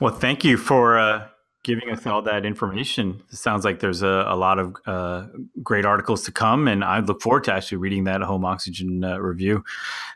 Well, 0.00 0.12
thank 0.12 0.44
you 0.44 0.56
for 0.56 0.98
uh, 0.98 1.28
giving 1.62 1.90
us 1.90 2.06
all 2.06 2.22
that 2.22 2.44
information. 2.44 3.22
It 3.30 3.36
sounds 3.36 3.64
like 3.64 3.80
there's 3.80 4.02
a, 4.02 4.24
a 4.28 4.36
lot 4.36 4.58
of 4.58 4.76
uh, 4.86 5.26
great 5.62 5.84
articles 5.84 6.24
to 6.24 6.32
come, 6.32 6.68
and 6.68 6.82
I 6.82 7.00
look 7.00 7.22
forward 7.22 7.44
to 7.44 7.52
actually 7.52 7.78
reading 7.78 8.04
that 8.04 8.20
home 8.22 8.44
oxygen 8.44 9.04
uh, 9.04 9.18
review. 9.18 9.64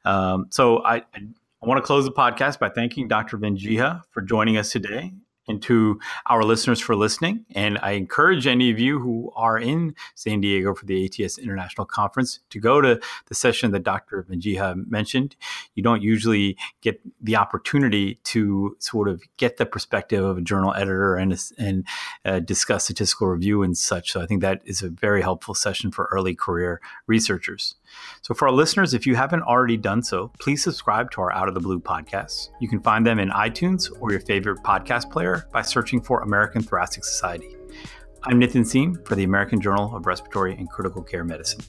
Um, 0.04 0.46
so 0.50 0.82
I, 0.84 0.96
I 0.96 1.66
want 1.66 1.78
to 1.78 1.82
close 1.82 2.04
the 2.04 2.12
podcast 2.12 2.58
by 2.58 2.68
thanking 2.68 3.08
Dr. 3.08 3.38
Wedzicha 3.38 4.02
for 4.10 4.22
joining 4.22 4.56
us 4.56 4.70
today 4.70 5.12
and 5.48 5.62
to 5.62 5.98
our 6.26 6.42
listeners 6.44 6.80
for 6.80 6.96
listening. 6.96 7.44
And 7.54 7.78
I 7.82 7.92
encourage 7.92 8.46
any 8.46 8.70
of 8.70 8.78
you 8.78 8.98
who 8.98 9.32
are 9.36 9.58
in 9.58 9.94
San 10.14 10.40
Diego 10.40 10.74
for 10.74 10.86
the 10.86 11.04
ATS 11.04 11.38
International 11.38 11.84
Conference 11.84 12.40
to 12.50 12.58
go 12.58 12.80
to 12.80 13.00
the 13.26 13.34
session 13.34 13.70
that 13.72 13.82
Dr. 13.82 14.26
Wedzicha 14.28 14.88
mentioned. 14.90 15.36
You 15.74 15.82
don't 15.82 16.02
usually 16.02 16.56
get 16.80 17.00
the 17.20 17.36
opportunity 17.36 18.16
to 18.24 18.76
sort 18.78 19.08
of 19.08 19.22
get 19.36 19.56
the 19.56 19.66
perspective 19.66 20.24
of 20.24 20.38
a 20.38 20.42
journal 20.42 20.74
editor 20.74 21.16
and, 21.16 21.38
and 21.58 21.86
uh, 22.24 22.40
discuss 22.40 22.84
statistical 22.84 23.28
review 23.28 23.62
and 23.62 23.76
such. 23.76 24.12
So 24.12 24.20
I 24.20 24.26
think 24.26 24.40
that 24.40 24.62
is 24.64 24.82
a 24.82 24.88
very 24.88 25.22
helpful 25.22 25.54
session 25.54 25.90
for 25.90 26.08
early 26.12 26.34
career 26.34 26.80
researchers. 27.06 27.76
So, 28.22 28.34
for 28.34 28.48
our 28.48 28.54
listeners, 28.54 28.94
if 28.94 29.06
you 29.06 29.14
haven't 29.14 29.42
already 29.42 29.76
done 29.76 30.02
so, 30.02 30.32
please 30.40 30.62
subscribe 30.62 31.10
to 31.12 31.20
our 31.20 31.32
Out 31.32 31.48
of 31.48 31.54
the 31.54 31.60
Blue 31.60 31.78
podcasts. 31.78 32.50
You 32.60 32.68
can 32.68 32.80
find 32.80 33.06
them 33.06 33.18
in 33.18 33.30
iTunes 33.30 33.90
or 34.00 34.10
your 34.10 34.20
favorite 34.20 34.62
podcast 34.62 35.10
player 35.10 35.35
by 35.52 35.62
searching 35.62 36.00
for 36.00 36.22
American 36.22 36.62
Thoracic 36.62 37.04
Society. 37.04 37.56
I'm 38.22 38.40
Nitin 38.40 38.66
Seam 38.66 38.98
for 39.04 39.14
the 39.14 39.24
American 39.24 39.60
Journal 39.60 39.94
of 39.94 40.06
Respiratory 40.06 40.54
and 40.56 40.68
Critical 40.70 41.02
Care 41.02 41.24
Medicine. 41.24 41.60